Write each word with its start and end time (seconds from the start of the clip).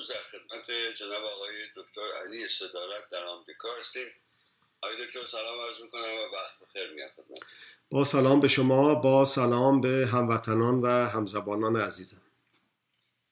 روز 0.00 0.08
در 0.08 0.14
خدمت 0.14 0.96
جناب 0.98 1.24
آقای 1.24 1.52
دکتر 1.76 2.26
علی 2.26 2.48
صدارت 2.48 3.10
در 3.12 3.24
آمریکا 3.24 3.68
هستیم. 3.80 4.06
آقای 4.82 5.06
دکتر 5.06 5.26
سلام 5.26 5.60
عرض 5.60 5.80
می‌کنم 5.82 6.02
و 6.02 6.36
وقت 6.36 6.68
بخیر 6.68 6.90
میاد 6.90 7.10
با 7.90 8.04
سلام 8.04 8.40
به 8.40 8.48
شما 8.48 8.94
با 8.94 9.24
سلام 9.24 9.80
به 9.80 10.08
هموطنان 10.12 10.80
و 10.80 10.86
همزبانان 10.86 11.76
عزیزم. 11.76 12.22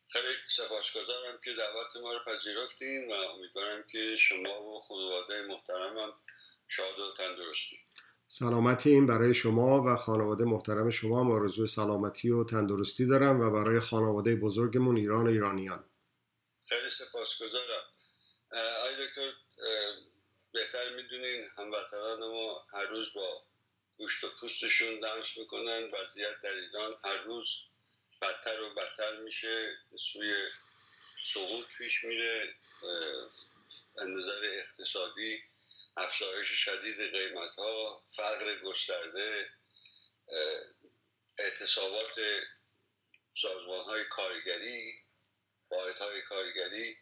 خیلی 0.08 0.34
سپاسگزارم 0.48 1.38
که 1.44 1.50
دعوت 1.52 1.96
ما 2.02 2.12
رو 2.12 2.18
پذیرفتیم 2.26 3.08
و 3.08 3.12
امیدوارم 3.12 3.84
که 3.92 4.16
شما 4.16 4.62
و 4.62 4.80
خانواده 4.80 5.46
محترمم 5.48 6.12
شاد 6.68 6.98
و 6.98 7.16
تندرستی 7.18 7.76
سلامتی 8.28 8.90
این 8.90 9.06
برای 9.06 9.34
شما 9.34 9.82
و 9.82 9.96
خانواده 9.96 10.44
محترم 10.44 10.90
شما 10.90 11.20
هم 11.20 11.30
آرزوی 11.30 11.66
سلامتی 11.66 12.30
و 12.30 12.44
تندرستی 12.44 13.06
دارم 13.06 13.40
و 13.40 13.50
برای 13.50 13.80
خانواده 13.80 14.36
بزرگمون 14.36 14.96
ایران 14.96 15.26
و 15.26 15.30
ایرانیان. 15.30 15.84
خیلی 16.68 16.90
سپاسگزارم. 16.90 17.84
آی 18.82 19.06
دکتر 19.06 19.32
بهتر 20.52 20.88
می‌دونین 20.88 21.50
هموطنان 21.58 22.20
ما 22.20 22.66
هر 22.72 22.84
روز 22.84 23.14
با 23.14 23.44
گوشت 23.96 24.24
و 24.24 24.28
پوستشون 24.40 25.00
دمش 25.00 25.36
می‌کنن 25.36 25.90
وضعیت 25.90 26.40
در 26.42 26.52
ایران 26.52 26.96
هر 27.04 27.16
روز 27.16 27.48
بدتر 28.22 28.60
و 28.60 28.74
بدتر 28.74 29.16
میشه 29.16 29.78
سوی 29.98 30.48
سقوط 31.24 31.66
پیش 31.78 32.04
میره 32.04 32.54
نظر 34.06 34.44
اقتصادی 34.44 35.42
افزایش 35.96 36.48
شدید 36.48 37.00
قیمت 37.00 37.54
ها 37.54 38.02
فقر 38.16 38.58
گسترده 38.58 39.50
اعتصابات 41.38 42.20
سازمان 43.34 43.84
های 43.84 44.04
کارگری 44.04 45.07
واحد 45.70 45.98
های 45.98 46.22
کارگری 46.22 46.96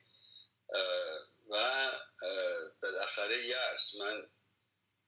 و 1.50 1.90
بالاخره 2.82 3.46
یأس 3.46 3.94
من 3.94 4.28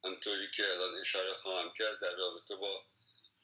همطوری 0.04 0.48
که 0.56 0.72
الان 0.72 1.00
اشاره 1.00 1.34
خواهم 1.34 1.72
کرد 1.78 2.00
در 2.00 2.14
رابطه 2.14 2.54
با 2.56 2.84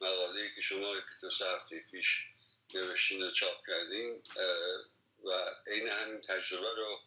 مقاله 0.00 0.54
که 0.54 0.60
شما 0.60 0.96
یک 0.96 1.04
دو 1.22 1.44
هفته 1.46 1.80
پیش 1.90 2.26
نوشتین 2.74 3.22
و 3.22 3.30
چاپ 3.30 3.66
کردیم 3.66 4.22
و 5.24 5.30
عین 5.66 5.88
همین 5.88 6.20
تجربه 6.20 6.74
رو 6.76 7.00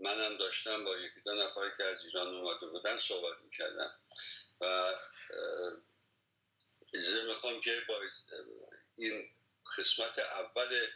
منم 0.00 0.36
داشتم 0.36 0.84
با 0.84 0.96
یکی 0.96 1.20
دو 1.20 1.34
نفر 1.34 1.70
که 1.76 1.84
از 1.84 2.04
ایران 2.04 2.34
اومده 2.34 2.66
بودن 2.66 2.98
صحبت 2.98 3.38
می‌کردم. 3.44 3.94
و 4.60 4.94
اجازه 6.94 7.24
می‌خوام 7.24 7.60
که 7.60 7.82
با 7.88 8.00
این 8.96 9.30
قسمت 9.78 10.18
اول 10.18 10.86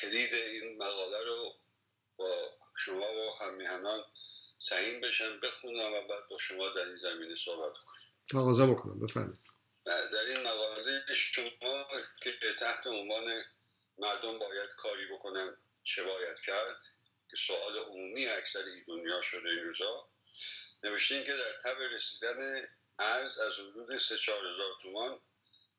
کلید 0.00 0.34
این 0.34 0.76
مقاله 0.76 1.24
رو 1.24 1.54
با 2.16 2.52
شما 2.76 3.12
و 3.14 3.44
همیهنان 3.44 4.04
سهیم 4.60 5.00
بشن 5.00 5.40
بخونم 5.40 5.92
و 5.92 6.06
بعد 6.08 6.28
با 6.30 6.38
شما 6.38 6.68
در 6.68 6.86
این 6.86 6.96
زمینه 6.96 7.34
صحبت 7.34 7.72
کنیم 7.72 7.98
تقاضا 8.30 8.66
بکنم 8.66 9.00
بفرمایید. 9.00 9.38
در 9.84 10.24
این 10.28 10.42
مقاله 10.42 11.14
شما 11.14 11.86
که 12.22 12.32
تحت 12.60 12.86
عنوان 12.86 13.44
مردم 13.98 14.38
باید 14.38 14.70
کاری 14.70 15.06
بکنن 15.06 15.56
چه 15.84 16.04
باید 16.04 16.40
کرد؟ 16.40 16.82
که 17.30 17.36
سوال 17.36 17.76
عمومی 17.76 18.26
اکثر 18.26 18.58
این 18.58 18.84
دنیا 18.86 19.20
شده 19.20 19.48
این 19.48 19.64
روزا. 19.64 20.08
نوشتین 20.82 21.24
که 21.24 21.32
در 21.32 21.52
تب 21.64 21.80
رسیدن 21.80 22.62
ارز 22.98 23.38
از 23.38 23.52
حدود 23.58 23.98
سه 23.98 24.18
چهار 24.18 24.46
هزار 24.46 24.72
تومان 24.82 25.20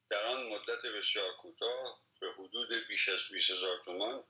در 0.09 0.23
آن 0.23 0.47
مدت 0.47 0.85
بسیار 0.85 1.31
کوتاه 1.41 2.01
به 2.21 2.28
حدود 2.49 2.87
بیش 2.87 3.09
از 3.09 3.19
20 3.31 3.49
هزار 3.49 3.79
تومان 3.85 4.23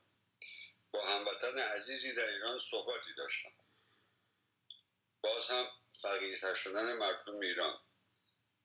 با 0.92 1.08
هموطن 1.08 1.58
عزیزی 1.58 2.16
در 2.16 2.30
ایران 2.30 2.60
صحبتی 2.60 3.14
داشتم. 3.14 3.52
باز 5.22 5.48
هم 5.48 5.68
فقیرتر 6.02 6.56
شدن 6.56 6.94
مردم 6.94 7.40
ایران. 7.40 7.80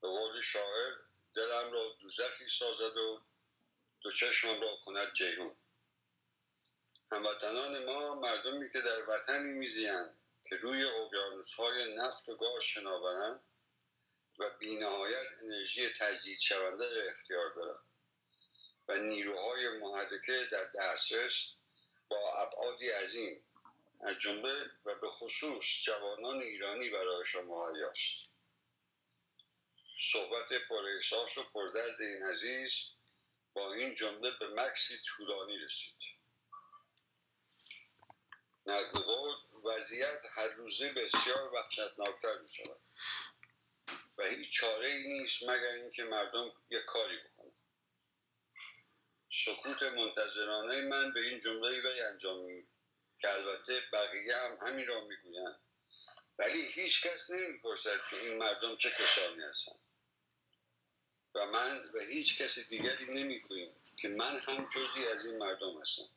به 0.01 0.09
قول 0.09 0.41
شاعر 0.41 0.93
دلم 1.35 1.73
را 1.73 1.97
دوزخی 2.01 2.49
سازد 2.49 2.97
و 2.97 3.21
دو 4.01 4.11
چشمم 4.11 4.61
را 4.61 4.77
کند 4.85 5.13
جیهون 5.13 5.57
هموطنان 7.13 7.85
ما 7.85 8.15
مردمی 8.15 8.71
که 8.73 8.81
در 8.81 9.09
وطنی 9.09 9.53
میزیند 9.53 10.19
که 10.49 10.57
روی 10.57 10.83
های 11.57 11.95
نفت 11.95 12.29
و 12.29 12.37
گاز 12.37 12.63
شناورند 12.63 13.41
و 14.39 14.51
بینهایت 14.59 15.29
انرژی 15.43 15.89
تجدید 15.99 16.39
شونده 16.39 16.95
را 16.95 17.11
اختیار 17.11 17.55
دارند. 17.55 17.94
و 18.89 18.99
نیروهای 18.99 19.79
محرکه 19.79 20.49
در 20.53 20.65
دسترس 20.75 21.51
با 22.09 22.33
ابعادی 22.33 22.89
عظیم 22.89 23.45
از 24.01 24.19
جمله 24.19 24.71
و 24.85 24.95
به 24.95 25.09
خصوص 25.09 25.83
جوانان 25.85 26.43
ایرانی 26.43 26.91
برای 26.91 27.25
شما 27.25 27.69
است 27.69 28.35
صحبت 29.99 30.53
پر 30.69 30.89
احساس 30.97 31.39
و 31.39 31.45
پردرد 31.55 32.01
این 32.01 32.23
عزیز 32.23 32.73
با 33.55 33.73
این 33.73 33.95
جمله 33.95 34.31
به 34.31 34.49
مکسی 34.49 34.99
طولانی 35.05 35.59
رسید. 35.59 35.95
نقل 38.67 39.01
وضعیت 39.65 40.27
هر 40.31 40.49
روزه 40.49 40.93
بسیار 40.93 41.53
وحشتناکتر 41.53 42.39
می 42.39 42.49
شود 42.49 42.81
و 44.19 44.25
هیچ 44.25 44.51
چاره 44.51 44.89
ای 44.89 45.09
نیست 45.09 45.43
مگر 45.43 45.75
اینکه 45.75 46.05
مردم 46.05 46.53
یک 46.71 46.85
کاری 46.85 47.19
بکنن 47.19 47.44
سکوت 49.45 49.83
منتظرانه 49.83 50.81
من 50.81 51.13
به 51.13 51.21
این 51.21 51.41
جمله 51.41 51.81
وی 51.81 52.01
انجام 52.01 52.45
می 52.45 52.67
که 53.21 53.35
البته 53.35 53.83
بقیه 53.93 54.37
هم 54.37 54.59
همین 54.61 54.87
را 54.87 55.05
می‌گویند. 55.05 55.61
ولی 56.39 56.67
هیچ 56.67 57.07
کس 57.07 57.31
نمی‌پرسد 57.31 58.01
که 58.11 58.17
این 58.17 58.39
مردم 58.39 58.77
چه 58.77 58.91
کسانی 58.91 59.43
هستند. 59.43 59.79
و 61.35 61.47
من 61.47 61.91
و 61.95 62.01
هیچ 62.01 62.43
کس 62.43 62.59
دیگری 62.59 63.07
نمی‌گوییم 63.07 63.77
که 63.97 64.09
من 64.09 64.39
هم 64.39 64.69
جزی 64.75 65.09
از 65.09 65.27
این 65.27 65.39
مردم 65.39 65.83
هستم. 65.83 66.09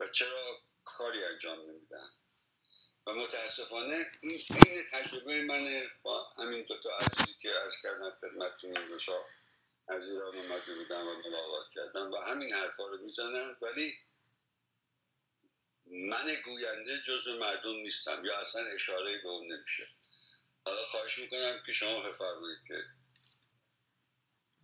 و 0.00 0.08
چرا 0.08 0.60
کاری 0.84 1.24
انجام 1.24 1.70
نمیدن 1.70 2.10
و 3.06 3.14
متاسفانه 3.14 4.06
این 4.20 4.40
این 4.66 4.84
تجربه 4.92 5.42
من 5.42 5.90
با 6.02 6.24
همین 6.24 6.62
دوتا 6.62 6.90
عزیزی 6.98 7.38
که 7.42 7.50
از 7.50 7.82
کردن 7.82 8.10
خدمتتون 8.10 8.76
این 8.76 8.88
از 9.90 10.10
ایران 10.10 10.34
اومده 10.34 10.74
بودن 10.78 11.00
و 11.00 11.28
ملاقات 11.28 11.66
کردن 11.74 12.10
و 12.10 12.16
همین 12.16 12.52
حرفا 12.52 12.86
رو 12.86 12.98
می‌زنن. 13.04 13.56
ولی 13.62 13.92
من 15.86 16.26
گوینده 16.44 16.98
جز 17.06 17.28
مردم 17.40 17.76
نیستم 17.82 18.24
یا 18.24 18.40
اصلا 18.40 18.62
اشاره 18.74 19.18
به 19.22 19.28
اون 19.28 19.52
نمیشه. 19.52 19.86
حالا 20.64 20.78
خواهش 20.90 21.18
می‌کنم 21.18 21.54
که 21.66 21.72
شما 21.72 22.00
بفرمایید 22.00 22.58
که 22.68 22.74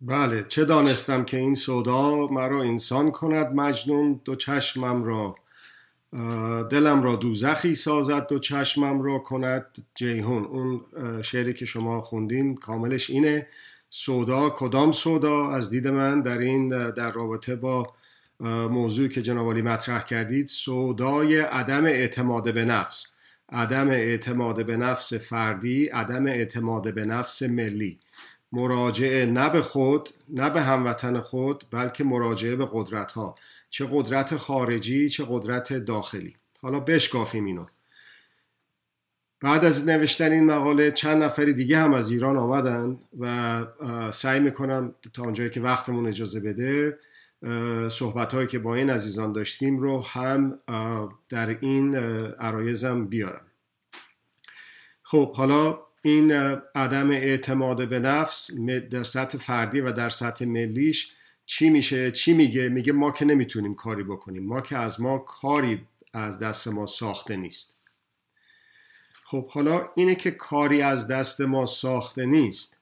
بله 0.01 0.45
چه 0.49 0.65
دانستم 0.65 1.25
که 1.25 1.37
این 1.37 1.55
سودا 1.55 2.27
مرا 2.27 2.63
انسان 2.63 3.11
کند 3.11 3.55
مجنون 3.55 4.21
دو 4.25 4.35
چشمم 4.35 5.03
را 5.03 5.35
دلم 6.71 7.03
را 7.03 7.15
دوزخی 7.15 7.75
سازد 7.75 8.27
دو 8.27 8.39
چشمم 8.39 9.01
را 9.01 9.19
کند 9.19 9.87
جیهون 9.95 10.45
اون 10.45 10.85
شعری 11.21 11.53
که 11.53 11.65
شما 11.65 12.01
خوندین 12.01 12.55
کاملش 12.55 13.09
اینه. 13.09 13.49
سودا 13.89 14.49
کدام 14.49 14.91
سودا؟ 14.91 15.51
از 15.51 15.69
دید 15.69 15.87
من 15.87 16.21
در 16.21 16.37
این 16.37 16.67
در 16.91 17.11
رابطه 17.11 17.55
با 17.55 17.93
موضوعی 18.69 19.09
که 19.09 19.21
جناب 19.21 19.47
مطرح 19.47 20.03
کردید 20.03 20.47
سودای 20.47 21.39
عدم 21.39 21.85
اعتماد 21.85 22.53
به 22.53 22.65
نفس. 22.65 23.07
عدم 23.49 23.89
اعتماد 23.89 24.65
به 24.65 24.77
نفس 24.77 25.13
فردی 25.13 25.85
عدم 25.85 26.27
اعتماد 26.27 26.93
به 26.93 27.05
نفس 27.05 27.43
ملی. 27.43 27.99
مراجعه 28.51 29.25
نه 29.25 29.49
به 29.49 29.61
خود 29.61 30.09
نه 30.29 30.49
به 30.49 30.61
هموطن 30.61 31.19
خود 31.19 31.63
بلکه 31.71 32.03
مراجعه 32.03 32.55
به 32.55 32.69
قدرت 32.73 33.11
ها 33.11 33.35
چه 33.69 33.87
قدرت 33.91 34.37
خارجی 34.37 35.09
چه 35.09 35.25
قدرت 35.29 35.73
داخلی. 35.73 36.35
حالا 36.61 36.79
بشکافیم 36.79 37.45
اینو. 37.45 37.65
بعد 39.41 39.65
از 39.65 39.87
نوشتن 39.87 40.31
این 40.31 40.45
مقاله 40.45 40.91
چند 40.91 41.23
نفری 41.23 41.53
دیگه 41.53 41.77
هم 41.77 41.93
از 41.93 42.11
ایران 42.11 42.37
آمدن 42.37 42.97
و 43.19 43.65
سعی 44.11 44.39
می‌کنم 44.39 44.95
تا 45.13 45.23
اونجایی 45.23 45.49
که 45.49 45.61
وقتمون 45.61 46.07
اجازه 46.07 46.39
بده 46.39 46.97
صحبت 47.89 48.33
هایی 48.33 48.47
که 48.47 48.59
با 48.59 48.75
این 48.75 48.89
عزیزان 48.89 49.31
داشتیم 49.31 49.77
رو 49.77 50.01
هم 50.01 50.57
در 51.29 51.57
این 51.59 51.95
عرایزم 51.95 53.05
بیارم. 53.05 53.41
خب 55.03 55.35
حالا 55.35 55.79
این 56.01 56.31
عدم 56.75 57.11
اعتماد 57.11 57.89
به 57.89 57.99
نفس 57.99 58.51
در 58.91 59.03
سطح 59.03 59.37
فردی 59.37 59.81
و 59.81 59.91
در 59.91 60.09
سطح 60.09 60.45
ملیش 60.45 61.11
چی 61.45 61.69
میشه؟ 61.69 62.11
چی 62.11 62.33
میگه؟ 62.33 62.69
میگه 62.69 62.93
ما 62.93 63.11
که 63.11 63.25
نمی‌تونیم 63.25 63.75
کاری 63.75 64.03
بکنیم. 64.03 64.43
ما 64.43 64.61
که 64.61 64.77
از 64.77 65.01
ما 65.01 65.17
کاری 65.17 65.87
از 66.13 66.39
دست 66.39 66.67
ما 66.67 66.85
ساخته 66.85 67.35
نیست. 67.35 67.76
خب 69.29 69.47
حالا 69.47 69.89
اینه 69.95 70.15
که 70.15 70.31
کاری 70.31 70.81
از 70.81 71.07
دست 71.07 71.41
ما 71.41 71.65
ساخته 71.65 72.25
نیست. 72.25 72.79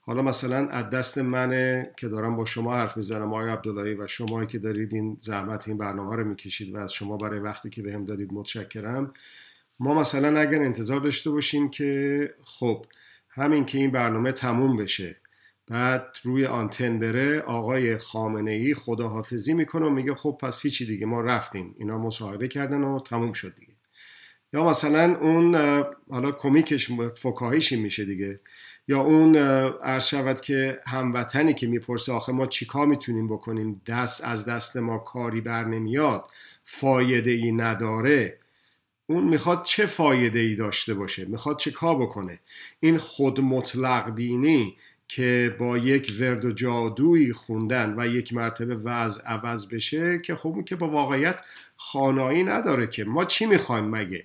حالا 0.00 0.22
مثلا 0.22 0.68
از 0.68 0.90
دست 0.90 1.18
منه 1.18 1.92
که 1.96 2.08
دارم 2.08 2.36
با 2.36 2.44
شما 2.44 2.74
حرف 2.74 2.96
می‌زنم 2.96 3.34
آقای 3.34 3.50
عبداللهی 3.50 3.94
و 3.94 4.06
شما 4.06 4.44
که 4.44 4.58
دارید 4.58 4.94
این 4.94 5.16
زحمت 5.20 5.68
این 5.68 5.78
برنامه 5.78 6.16
رو 6.16 6.24
می‌کشید 6.24 6.74
و 6.74 6.78
از 6.78 6.92
شما 6.92 7.16
برای 7.16 7.40
وقتی 7.40 7.70
که 7.70 7.82
بهم 7.82 8.04
دادید 8.04 8.32
متشکرم. 8.32 9.12
ما 9.80 9.94
مثلا 9.94 10.40
اگر 10.40 10.62
انتظار 10.62 11.00
داشته 11.00 11.30
باشیم 11.30 11.68
که 11.68 12.30
خب 12.44 12.86
همین 13.28 13.64
که 13.64 13.78
این 13.78 13.90
برنامه 13.90 14.32
تموم 14.32 14.76
بشه 14.76 15.16
بعد 15.66 16.16
روی 16.22 16.46
آنتن 16.46 16.98
بره 16.98 17.40
آقای 17.40 17.98
خامنه 17.98 18.50
ای 18.50 18.74
خداحافظی 18.74 19.54
می‌کنه 19.54 19.86
و 19.86 19.90
میگه 19.90 20.14
خب 20.14 20.38
پس 20.40 20.62
هیچی 20.62 20.86
دیگه 20.86 21.06
ما 21.06 21.20
رفتیم. 21.20 21.74
اینا 21.78 21.98
مصاحبه 21.98 22.48
کردن 22.48 22.82
و 22.82 23.00
تموم 23.00 23.32
شد 23.32 23.54
دیگه. 23.54 23.73
یا 24.54 24.64
مثلا 24.64 25.16
اون 25.20 25.54
حالا 26.10 26.32
کمیکش 26.32 26.90
فکاهیشی 27.16 27.76
میشه 27.76 28.04
دیگه. 28.04 28.40
یا 28.88 29.00
اون 29.00 29.36
عرض 29.82 30.06
شود 30.06 30.40
که 30.40 30.80
هموطنی 30.86 31.54
که 31.54 31.66
می‌پرسه 31.66 32.12
آخه 32.12 32.32
ما 32.32 32.46
چیکار 32.46 32.86
می‌تونیم 32.86 33.28
بکنیم؟ 33.28 33.82
دست 33.86 34.24
از 34.24 34.44
دست 34.44 34.76
ما 34.76 34.98
کاری 34.98 35.40
بر 35.40 35.64
نمیاد 35.64 36.28
فایده 36.64 37.30
ای 37.30 37.52
نداره. 37.52 38.38
اون 39.06 39.24
می‌خواد 39.24 39.64
چه 39.64 39.86
فایده 39.86 40.38
ای 40.38 40.56
داشته 40.56 40.94
باشه؟ 40.94 41.24
می‌خواد 41.24 41.58
چه 41.58 41.70
کار 41.70 41.96
بکنه؟ 41.96 42.38
این 42.80 42.98
خود 42.98 43.40
مطلق 43.40 44.10
بینی 44.10 44.76
که 45.08 45.56
با 45.58 45.78
یک 45.78 46.16
ورد 46.20 46.44
و 46.44 46.52
جادویی 46.52 47.32
خوندن 47.32 47.94
و 47.98 48.06
یک 48.06 48.34
مرتبه 48.34 48.76
وضع 48.76 49.22
عوض 49.24 49.66
بشه 49.68 50.18
که 50.18 50.34
خب 50.34 50.64
که 50.66 50.76
با 50.76 50.88
واقعیت 50.88 51.46
خانایی 51.76 52.44
نداره 52.44 52.86
که. 52.86 53.04
ما 53.04 53.24
چی 53.24 53.46
می‌خوایم 53.46 53.84
مگه؟ 53.84 54.24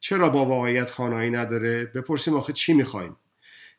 چرا 0.00 0.28
با 0.30 0.44
واقعیت 0.46 0.90
خانایی 0.90 1.30
نداره؟ 1.30 1.84
بپرسیم 1.84 2.34
آخه 2.34 2.52
چی 2.52 2.72
می‌خوایم؟ 2.72 3.16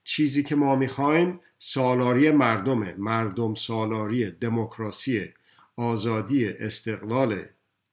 چیزی 0.04 0.44
که 0.44 0.56
ما 0.56 0.76
می‌خوایم 0.76 1.40
سالاری 1.60 2.32
مردمه. 2.32 2.96
مردم 2.98 3.56
سالاری 3.56 4.32
دموکراسی 4.32 5.34
آزادی 5.76 6.48
استقلال 6.50 7.44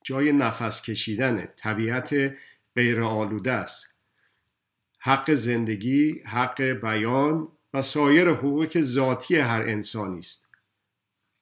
جای 0.05 0.33
نفس 0.33 0.83
کشیدن 0.83 1.49
طبیعت 1.57 2.35
غیر 2.77 3.01
آلوده 3.01 3.53
است. 3.53 3.95
حق 4.99 5.35
زندگی 5.35 6.23
حق 6.27 6.63
بیان 6.63 7.49
و 7.75 7.83
سایر 7.83 8.29
حقوق 8.29 8.81
ذاتی 8.81 9.37
هر 9.37 9.63
انسانی 9.63 10.19
است. 10.19 10.49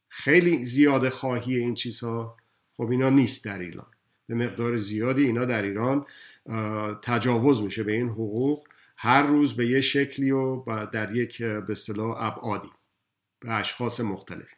خیلی 0.08 0.64
زیاد 0.64 1.08
خواهی 1.08 1.56
این 1.56 1.74
چیزها. 1.74 2.36
خب 2.76 2.90
اینا 2.90 3.10
نیست 3.10 3.44
در 3.44 3.58
ایران. 3.58 3.86
به 4.26 4.34
مقدار 4.34 4.76
زیادی 4.76 5.24
اینا 5.24 5.44
در 5.44 5.62
ایران 5.62 6.06
تجاوز 7.02 7.62
میشه 7.62 7.82
به 7.82 7.92
این 7.92 8.08
حقوق 8.08 8.68
هر 8.96 9.22
روز 9.22 9.56
به 9.56 9.66
یه 9.66 9.80
شکلی 9.80 10.30
و 10.30 10.86
در 10.86 11.16
یک 11.16 11.42
به 11.42 11.72
اصطلاح 11.72 12.16
ابعادی 12.18 12.70
به 13.40 13.52
اشخاص 13.52 14.00
مختلف. 14.00 14.54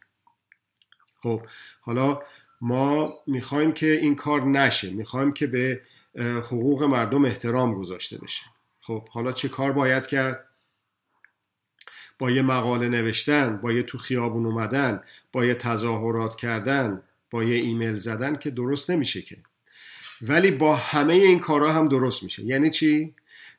خب 1.23 1.46
حالا 1.81 2.23
ما 2.61 3.14
می‌خوایم 3.26 3.73
که 3.73 3.93
این 3.93 4.17
کار 4.17 4.44
نشه. 4.44 4.90
می‌خوایم 4.90 5.32
که 5.32 5.46
به 5.46 5.82
حقوق 6.19 6.82
مردم 6.82 7.25
احترام 7.25 7.75
گذاشته 7.75 8.19
بشه. 8.19 8.44
خب 8.81 9.08
حالا 9.08 9.32
چه 9.32 9.49
کار 9.49 9.73
باید 9.73 10.06
کرد؟ 10.06 10.44
با 12.19 12.31
یه 12.31 12.43
مقاله 12.43 12.88
نوشتن 12.88 13.56
با 13.56 13.73
یه 13.73 13.82
تو 13.82 13.99
خیابون 13.99 14.46
اومدن 14.46 15.02
با 15.32 15.44
یه 15.44 15.55
تظاهرات 15.55 16.37
کردن 16.37 17.02
با 17.31 17.44
یه 17.44 17.56
ایمیل 17.56 17.94
زدن 17.94 18.37
که 18.37 18.50
درست 18.50 18.90
نمیشه 18.90 19.23
که. 19.23 19.37
ولی 20.23 20.50
با 20.50 20.76
همه 20.76 21.15
این 21.15 21.38
کارها 21.38 21.73
هم 21.73 21.88
درست 21.88 22.23
میشه. 22.23 22.44
یعنی 22.44 22.70
چی؟ 22.70 23.15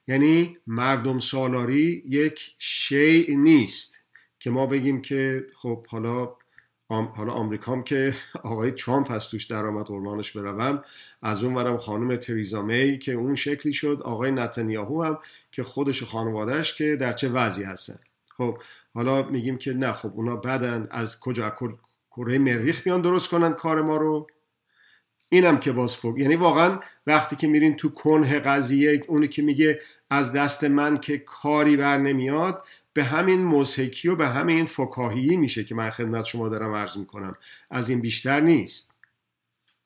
یعنی 0.07 0.57
مردم 0.67 1.19
سالاری 1.19 2.03
یک 2.07 2.56
شیء 2.57 3.38
نیست 3.38 4.00
که 4.39 4.50
ما 4.50 4.65
بگیم 4.65 5.01
که 5.01 5.45
خب 5.56 5.88
حالا 5.88 6.29
حالا 6.89 7.31
آمریکام 7.33 7.83
که 7.83 8.13
آقای 8.44 8.71
ترامپ 8.71 9.11
هست 9.11 9.31
توش 9.31 9.45
درآمد 9.45 9.85
قربانش 9.85 10.31
بروم. 10.31 10.83
از 11.21 11.44
اون 11.44 11.56
ورم 11.56 11.77
خانم 11.77 12.15
تریزا 12.15 12.62
می 12.62 12.97
که 12.97 13.12
اون 13.12 13.35
شکلی 13.35 13.73
شد. 13.73 14.01
آقای 14.05 14.31
نتانیاهو 14.31 15.03
هم 15.03 15.19
که 15.51 15.63
خودش 15.63 16.03
و 16.03 16.05
خانوادهش 16.05 16.73
که 16.73 16.95
در 16.95 17.13
چه 17.13 17.29
وضعی 17.29 17.63
هستن. 17.63 18.00
خب 18.38 18.57
حالا 18.94 19.23
میگیم 19.23 19.57
که 19.57 19.73
نه 19.73 19.94
خب 19.94 20.12
اونا 20.15 20.35
بدن. 20.35 20.88
از 20.91 21.19
کجا؟ 21.19 21.57
کره 22.12 22.38
مریخ 22.38 22.83
بیان 22.83 23.01
درست 23.01 23.29
کنن 23.29 23.53
کار 23.53 23.81
ما 23.81 23.97
رو. 23.97 24.27
اینم 25.29 25.57
که 25.59 25.71
باز 25.71 25.97
فوق 25.97 26.17
یعنی 26.17 26.35
واقعا 26.35 26.79
وقتی 27.07 27.35
که 27.35 27.47
میرین 27.47 27.75
تو 27.75 27.89
کنه 27.89 28.39
قضیه 28.39 29.03
اونی 29.07 29.27
که 29.27 29.41
میگه 29.41 29.79
از 30.09 30.33
دست 30.33 30.63
من 30.63 30.97
که 30.97 31.17
کاری 31.17 31.77
بر 31.77 31.97
نمیاد 31.97 32.63
به 32.93 33.03
همین 33.03 33.41
موسیقی 33.41 34.09
و 34.09 34.15
به 34.15 34.27
همین 34.27 34.65
فکاهی 34.65 35.37
میشه 35.37 35.63
که 35.63 35.75
من 35.75 35.89
خدمت 35.89 36.25
شما 36.25 36.49
دارم 36.49 36.73
عرض 36.73 36.97
می‌کنم. 36.97 37.35
از 37.69 37.89
این 37.89 38.01
بیشتر 38.01 38.39
نیست. 38.39 38.93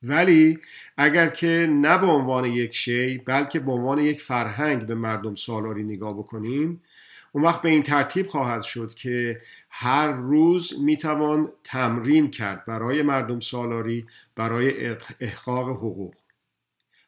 ولی 0.03 0.59
اگر 0.97 1.29
که 1.29 1.67
نه 1.69 1.97
به 1.97 2.05
عنوان 2.05 2.45
یک 2.45 2.75
شی 2.75 3.17
بلکه 3.17 3.59
به 3.59 3.71
عنوان 3.71 3.99
یک 3.99 4.21
فرهنگ 4.21 4.85
به 4.85 4.95
مردم 4.95 5.35
سالاری 5.35 5.83
نگاه 5.83 6.17
بکنیم 6.17 6.81
اون 7.35 7.44
وقت 7.45 7.62
به 7.62 7.69
این 7.69 7.83
ترتیب 7.83 8.27
خواهد 8.27 8.62
شد 8.62 8.94
که 8.94 9.41
هر 9.69 10.07
روز 10.07 10.74
می‌توان 10.80 11.51
تمرین 11.63 12.31
کرد 12.31 12.65
برای 12.65 13.01
مردم 13.01 13.39
سالاری 13.39 14.07
برای 14.35 14.95
احقاق 15.19 15.69
حقوق. 15.69 16.15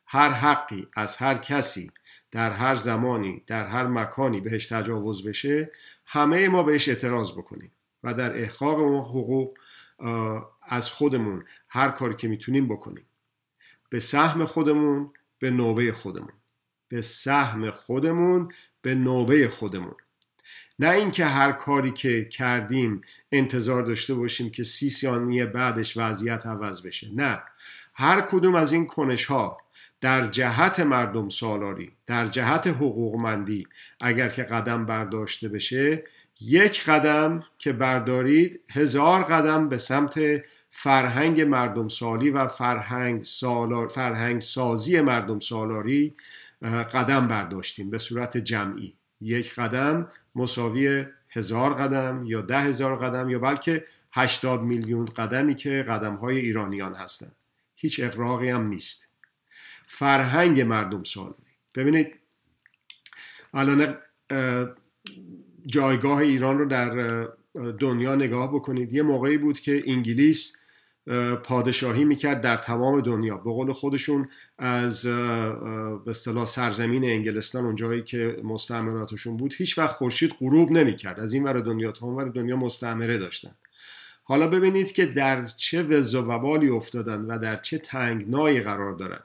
هر 0.06 0.30
حقی 0.30 0.88
از 0.96 1.18
هر 1.18 1.36
کسی 1.36 1.92
در 2.32 2.52
هر 2.52 2.76
زمانی 2.76 3.44
در 3.48 3.68
هر 3.68 3.88
مکانی 3.88 4.42
بهش 4.42 4.66
تجاوز 4.68 5.24
بشه 5.24 5.72
همه 6.06 6.50
ما 6.50 6.64
بهش 6.64 6.90
اعتراض 6.90 7.32
بکنیم 7.32 7.72
و 8.04 8.14
در 8.14 8.38
احقاق 8.42 8.80
اون 8.80 9.02
حقوق 9.02 9.58
از 10.64 10.92
خودمون 10.92 11.44
هر 11.70 11.90
کاری 11.90 12.16
که 12.16 12.28
می‌تونیم 12.28 12.68
بکنیم. 12.68 13.06
به 13.90 14.00
سهم 14.00 14.46
خودمون 14.46 15.14
به 15.40 15.52
نوبه 15.52 15.92
خودمون. 15.92 16.34
به 16.88 17.02
سهم 17.02 17.72
خودمون 17.72 18.52
به 18.82 18.96
نوبه 18.96 19.50
خودمون. 19.50 19.96
نه 20.80 20.90
اینکه 20.90 21.26
هر 21.26 21.52
کاری 21.52 21.92
که 21.92 22.26
کردیم 22.26 23.02
انتظار 23.32 23.84
داشته 23.84 24.14
باشیم 24.14 24.50
که 24.50 24.64
سی 24.64 24.90
ثانیه 24.90 25.46
بعدش 25.46 25.98
وضعیت 25.98 26.46
عوض 26.46 26.82
بشه. 26.82 27.10
نه. 27.16 27.44
هر 27.96 28.22
کدوم 28.22 28.56
از 28.56 28.74
این 28.74 28.88
کنش 28.88 29.26
ها 29.26 29.58
در 30.02 30.28
جهت 30.28 30.80
مردم 30.80 31.30
سالاری 31.30 31.92
در 32.08 32.28
جهت 32.28 32.68
حقوقمندی 32.68 33.68
اگر 34.02 34.30
که 34.30 34.44
قدم 34.44 34.86
برداشته 34.86 35.50
بشه 35.50 36.04
یک 36.42 36.84
قدم 36.84 37.44
که 37.58 37.74
بردارید 37.74 38.62
هزار 38.72 39.24
قدم 39.24 39.70
به 39.70 39.78
سمت 39.78 40.20
فرهنگ 40.72 41.42
مردم 41.42 41.88
سالی 41.88 42.30
و 42.30 42.48
فرهنگ, 42.48 43.24
سالار، 43.24 43.88
فرهنگ 43.88 44.42
سازی 44.42 45.02
مردم 45.02 45.40
سالاری 45.40 46.16
قدم 46.94 47.28
برداشتیم 47.28 47.90
به 47.90 47.98
صورت 47.98 48.38
جمعی. 48.38 48.94
یک 49.22 49.56
قدم 49.56 50.08
مساوی 50.36 51.06
هزار 51.30 51.74
قدم 51.74 52.24
یا 52.26 52.42
ده 52.42 52.60
هزار 52.60 52.96
قدم 52.96 53.30
یا 53.30 53.40
بلکه 53.40 53.86
هشتاد 54.14 54.62
میلیون 54.62 55.06
قدمی 55.06 55.56
که 55.56 55.86
قدم 55.90 56.16
های 56.16 56.38
ایرانیان 56.38 56.96
هستند. 56.96 57.36
هیچ 57.76 58.00
اقراقی 58.00 58.50
هم 58.50 58.68
نیست. 58.68 59.10
فرهنگ 59.88 60.62
مردم 60.62 61.04
سالاری 61.04 61.44
ببینید 61.76 62.16
الان 63.54 63.98
جایگاه 65.66 66.18
ایران 66.18 66.58
رو 66.58 66.66
در 66.66 67.28
دنیا 67.80 68.16
نگاه 68.16 68.54
بکنید. 68.54 68.94
یه 68.94 69.02
موقعی 69.02 69.38
بود 69.38 69.60
که 69.60 69.84
انگلیس 69.88 70.58
پادشاهی 71.44 72.04
می‌کرد 72.04 72.42
در 72.42 72.58
تمام 72.58 73.02
دنیا. 73.02 73.38
به 73.38 73.52
قول 73.52 73.74
خودشون 73.74 74.30
از 74.58 75.06
به 76.06 76.12
اصطلاح 76.12 76.46
سرزمین 76.46 77.04
انگلستان 77.06 77.66
اونجایی 77.66 78.04
که 78.04 78.42
مستعمراتشون 78.44 79.38
بود 79.38 79.54
هیچ 79.58 79.78
وقت 79.78 79.96
خورشید 79.96 80.32
غروب 80.40 80.72
نمی‌کرد. 80.72 81.20
از 81.20 81.34
این 81.34 81.44
ور 81.44 81.60
دنیا 81.60 81.92
تا 81.92 82.06
اون 82.06 82.16
ور 82.16 82.30
دنیا 82.30 82.58
مستعمره 82.58 83.18
داشتن. 83.18 83.56
حالا 84.24 84.48
ببینید 84.48 84.92
که 84.92 85.06
در 85.06 85.46
چه 85.46 85.84
وز 85.84 86.16
و 86.16 86.22
وبالی 86.22 86.70
افتادن 86.70 87.22
و 87.22 87.40
در 87.40 87.56
چه 87.56 87.78
تنگنایی 87.78 88.60
قرار 88.60 88.94
دارن. 88.94 89.22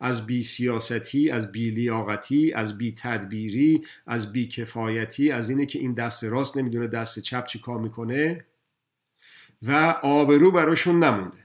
از 0.00 0.26
بی 0.26 0.42
سیاستی 0.42 1.30
از 1.30 1.52
بی 1.52 1.70
لیاقتی 1.70 2.52
از 2.52 2.78
بی 2.78 2.94
تدبیری 2.98 3.82
از 4.06 4.32
بی 4.32 4.48
کفایتی 4.48 5.30
از 5.30 5.50
اینه 5.50 5.66
که 5.66 5.78
این 5.78 5.94
دست 5.94 6.24
راست 6.24 6.56
نمی‌دونه 6.56 6.86
دست 6.86 7.18
چپ 7.18 7.46
چی 7.46 7.58
کار 7.58 7.80
می‌کنه 7.80 8.44
و 9.62 9.94
آبرو 10.02 10.50
براشون 10.50 11.04
نمونده. 11.04 11.38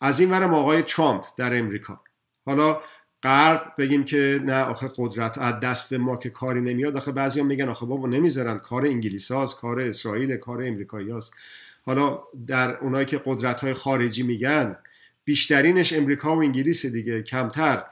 از 0.00 0.20
این 0.20 0.30
ورم 0.30 0.54
آقای 0.54 0.82
ترامپ 0.82 1.24
در 1.36 1.58
امریکا. 1.58 2.00
حالا 2.46 2.80
غرب 3.22 3.72
بگیم 3.78 4.04
که 4.04 4.40
نه 4.44 4.62
آخه 4.62 4.90
قدرت 4.96 5.38
از 5.38 5.60
دست 5.60 5.92
ما 5.92 6.16
که 6.16 6.30
کاری 6.30 6.60
نمیاد. 6.60 6.96
آخه 6.96 7.12
بعضی 7.12 7.40
هم 7.40 7.46
میگن 7.46 7.68
آخه 7.68 7.86
بابا 7.86 8.08
نمی‌ذارن. 8.08 8.58
کار 8.58 8.86
انگلیس 8.86 9.32
هاست 9.32 9.56
کار 9.56 9.80
اسرائیل 9.80 10.36
کار 10.36 10.62
امریکایی 10.62 11.10
هاست 11.10 11.34
حالا 11.82 12.22
در 12.46 12.76
اونایی 12.76 13.06
که 13.06 13.20
قدرت 13.24 13.60
های 13.60 13.74
خارجی 13.74 14.22
میگن 14.22 14.76
بیشترینش 15.24 15.92
امریکا 15.92 16.36
و 16.36 16.38
انگلیس 16.38 16.86
دیگه. 16.86 17.22
کمتر 17.22 17.84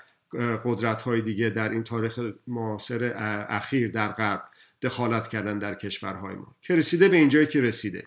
قدرت 0.65 1.03
های 1.03 1.21
دیگه 1.21 1.51
در 1.51 1.69
این 1.69 1.85
تاریخ 1.85 2.21
معاصر 2.47 3.13
اخیر 3.49 3.91
در 3.91 4.09
غرب 4.09 4.43
دخالت 4.83 5.29
کردن 5.29 5.59
در 5.59 5.75
کشورهای 5.75 6.35
ما. 6.35 6.57
که 6.63 6.77
رسیده 6.77 7.09
به 7.09 7.17
اینجایی 7.17 7.47
که 7.47 7.61
رسیده. 7.61 8.05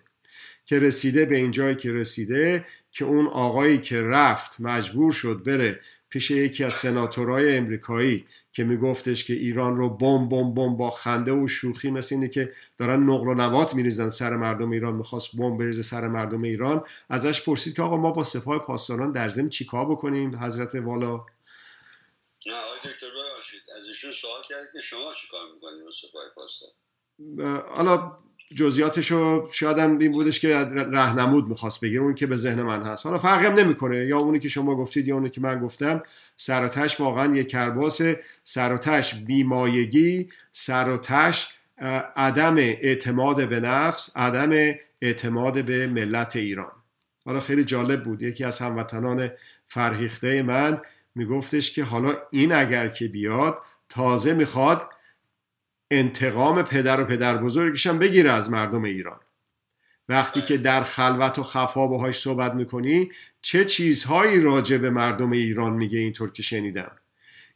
که 0.69 0.79
رسیده 0.79 1.25
به 1.25 1.35
اینجایی 1.35 1.75
که 1.75 1.91
رسیده 1.91 2.65
که 2.91 3.05
اون 3.05 3.27
آقایی 3.27 3.77
که 3.77 4.01
رفت 4.01 4.61
مجبور 4.61 5.11
شد 5.11 5.43
بره 5.45 5.79
پیش 6.09 6.31
یکی 6.31 6.63
از 6.63 6.73
سناتورهای 6.73 7.57
امریکایی 7.57 8.25
که 8.53 8.63
میگفتش 8.63 9.23
که 9.25 9.33
ایران 9.33 9.77
رو 9.77 9.89
بم 9.89 10.29
بم 10.29 10.53
بم 10.53 10.77
با 10.77 10.91
خنده 10.91 11.31
و 11.31 11.47
شوخی 11.47 11.91
مثل 11.91 12.15
اینه 12.15 12.27
که 12.27 12.53
دارن 12.77 13.03
نقل 13.03 13.27
و 13.27 13.33
نوات 13.33 13.75
میریزن 13.75 14.09
سر 14.09 14.35
مردم 14.35 14.71
ایران 14.71 14.95
می‌خواست 14.95 15.35
بم 15.35 15.57
بریزه 15.57 15.81
سر 15.81 16.07
مردم 16.07 16.41
ایران. 16.41 16.83
ازش 17.09 17.41
پرسید 17.41 17.75
که 17.75 17.81
آقا 17.81 17.97
ما 17.97 18.11
با 18.11 18.23
سپاه 18.23 18.59
پاسداران 18.59 19.11
در 19.11 19.29
ضمن 19.29 19.49
چیکار 19.49 19.85
بکنیم؟ 19.85 20.35
حضرت 20.35 20.75
والا. 20.75 21.25
نه 22.45 22.53
آقای 22.53 22.79
دکتر 22.79 23.07
ببخشید. 23.07 23.61
از 23.79 23.87
ایشون 23.87 24.11
سوال 24.11 24.41
کرد 24.49 24.67
که 24.73 24.81
شما 24.81 25.13
چیکار 25.21 25.41
می‌کنید 25.53 25.85
با 25.85 25.91
سپاه 25.91 26.23
پاسداران 26.35 26.79
حالا 27.75 28.17
جزئیاتشو 28.55 29.47
شاید 29.51 29.77
هم 29.77 29.99
این 29.99 30.11
بودش 30.11 30.39
که 30.39 30.55
رهنمود 30.57 31.47
می‌خواست 31.47 31.81
بگیر 31.81 32.01
اون 32.01 32.15
که 32.15 32.27
به 32.27 32.35
ذهن 32.35 32.61
من 32.61 32.83
هست. 32.83 33.05
حالا 33.05 33.17
فرقی 33.17 33.45
هم 33.45 33.53
نمی‌کنه 33.53 34.05
یا 34.05 34.17
اونی 34.17 34.39
که 34.39 34.49
شما 34.49 34.75
گفتید 34.75 35.07
یا 35.07 35.15
اونی 35.15 35.29
که 35.29 35.41
من 35.41 35.59
گفتم. 35.59 36.03
سراتش 36.37 36.99
واقعا 36.99 37.35
یک 37.35 37.47
کرباس 37.47 38.01
سراتش 38.43 39.15
بیمایگی. 39.15 40.29
سراتش 40.51 41.49
عدم 42.15 42.57
اعتماد 42.57 43.49
به 43.49 43.59
نفس 43.59 44.17
عدم 44.17 44.75
اعتماد 45.01 45.65
به 45.65 45.87
ملت 45.87 46.35
ایران. 46.35 46.71
حالا 47.25 47.39
خیلی 47.39 47.63
جالب 47.63 48.03
بود. 48.03 48.21
یکی 48.21 48.43
از 48.43 48.59
هموطنان 48.59 49.29
فرهیخته 49.67 50.43
من 50.43 50.81
میگفتش 51.15 51.71
که 51.71 51.83
حالا 51.83 52.17
این 52.31 52.51
اگر 52.51 52.87
که 52.87 53.07
بیاد 53.07 53.57
تازه 53.89 54.33
می‌خواد 54.33 54.89
انتقام 55.91 56.63
پدر 56.63 57.01
و 57.01 57.05
پدر 57.05 57.37
بزرگش 57.37 57.87
هم 57.87 57.99
بگیره 57.99 58.31
از 58.31 58.49
مردم 58.49 58.83
ایران. 58.83 59.19
وقتی 60.09 60.41
که 60.41 60.57
در 60.57 60.83
خلوت 60.83 61.39
و 61.39 61.43
خفا 61.43 61.87
باهاش 61.87 62.19
صحبت 62.19 62.53
می‌کنی 62.53 63.11
چه 63.41 63.65
چیزهایی 63.65 64.41
راجع 64.41 64.77
به 64.77 64.89
مردم 64.89 65.31
ایران 65.31 65.73
میگه 65.73 65.99
اینطور 65.99 66.31
که 66.31 66.43
شنیدم؟ 66.43 66.91